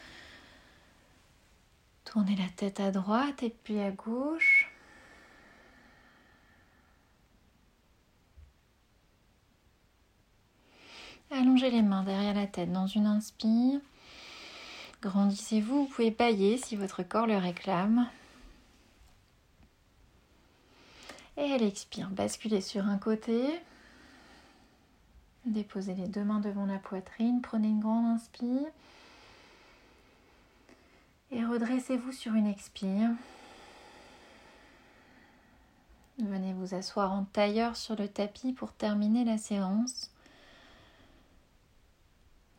Tournez 2.03 2.35
la 2.35 2.49
tête 2.55 2.79
à 2.79 2.91
droite 2.91 3.43
et 3.43 3.49
puis 3.49 3.79
à 3.79 3.91
gauche. 3.91 4.69
Allongez 11.31 11.71
les 11.71 11.81
mains 11.81 12.03
derrière 12.03 12.35
la 12.35 12.47
tête 12.47 12.71
dans 12.71 12.87
une 12.87 13.07
inspire. 13.07 13.79
Grandissez-vous, 15.01 15.85
vous 15.85 15.87
pouvez 15.87 16.11
bailler 16.11 16.57
si 16.57 16.75
votre 16.75 17.03
corps 17.03 17.27
le 17.27 17.37
réclame. 17.37 18.07
Et 21.37 21.51
à 21.51 21.57
l'expire, 21.57 22.09
basculez 22.09 22.61
sur 22.61 22.85
un 22.85 22.97
côté. 22.97 23.59
Déposez 25.45 25.93
les 25.93 26.07
deux 26.07 26.23
mains 26.23 26.39
devant 26.39 26.65
la 26.65 26.79
poitrine. 26.79 27.41
Prenez 27.41 27.67
une 27.67 27.79
grande 27.79 28.05
inspire. 28.05 28.67
Et 31.31 31.43
redressez-vous 31.43 32.11
sur 32.11 32.33
une 32.33 32.47
expire. 32.47 33.09
Venez 36.19 36.53
vous 36.53 36.75
asseoir 36.75 37.11
en 37.11 37.23
tailleur 37.25 37.75
sur 37.75 37.95
le 37.95 38.07
tapis 38.07 38.53
pour 38.53 38.71
terminer 38.71 39.25
la 39.25 39.37
séance. 39.37 40.11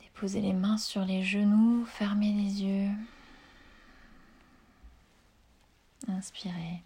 Déposez 0.00 0.40
les 0.40 0.52
mains 0.52 0.76
sur 0.76 1.04
les 1.04 1.22
genoux, 1.22 1.86
fermez 1.86 2.32
les 2.32 2.62
yeux. 2.62 2.90
Inspirez. 6.08 6.82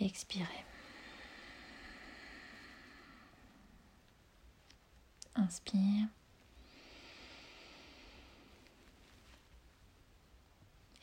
Expirez. 0.00 0.64
Inspire. 5.34 6.06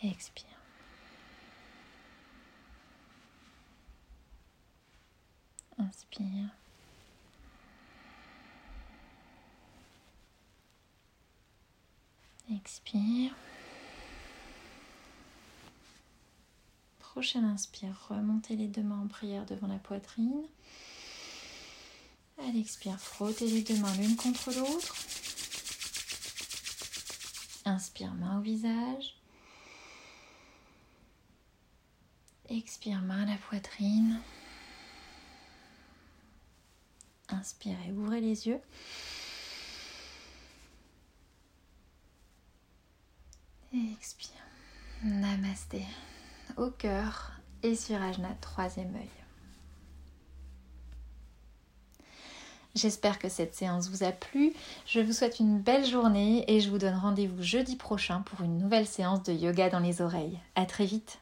Expire. 0.02 0.46
Inspire. 5.78 6.50
Expire. 12.52 13.36
Prochaine 17.00 17.44
inspire, 17.44 18.08
remontez 18.08 18.56
les 18.56 18.68
deux 18.68 18.84
mains 18.84 19.02
en 19.02 19.08
prière 19.08 19.46
devant 19.46 19.68
la 19.68 19.78
poitrine. 19.80 20.44
À 22.42 22.52
l'expire, 22.52 23.00
frottez 23.00 23.48
les 23.48 23.62
deux 23.62 23.78
mains 23.78 23.94
l'une 23.96 24.16
contre 24.16 24.52
l'autre. 24.52 24.96
Inspire, 27.66 28.14
main 28.14 28.40
au 28.40 28.42
visage. 28.42 29.16
Expire, 32.50 33.02
main 33.02 33.24
à 33.24 33.32
la 33.32 33.38
poitrine. 33.38 34.22
Inspirez, 37.28 37.92
ouvrez 37.92 38.22
les 38.22 38.48
yeux. 38.48 38.62
Expire. 43.74 44.42
Namasté. 45.04 45.86
Au 46.58 46.72
cœur 46.72 47.34
et 47.62 47.76
sur 47.76 48.02
Ajna, 48.02 48.34
troisième 48.42 48.96
œil. 48.96 49.10
J'espère 52.80 53.20
que 53.20 53.28
cette 53.28 53.56
séance 53.56 53.90
vous 53.90 54.04
a 54.04 54.14
plu. 54.14 54.54
Je 54.86 55.02
vous 55.02 55.12
souhaite 55.12 55.42
une 55.42 55.60
belle 55.60 55.86
journée 55.86 56.46
et 56.48 56.62
je 56.62 56.70
vous 56.70 56.78
donne 56.78 56.96
rendez-vous 56.96 57.44
jeudi 57.44 57.76
prochain 57.76 58.22
pour 58.22 58.46
une 58.46 58.58
nouvelle 58.58 58.88
séance 58.88 59.22
de 59.24 59.34
yoga 59.34 59.70
dans 59.70 59.80
les 59.80 60.02
oreilles. 60.02 60.40
À 60.56 60.66
très 60.66 60.86
vite. 60.86 61.20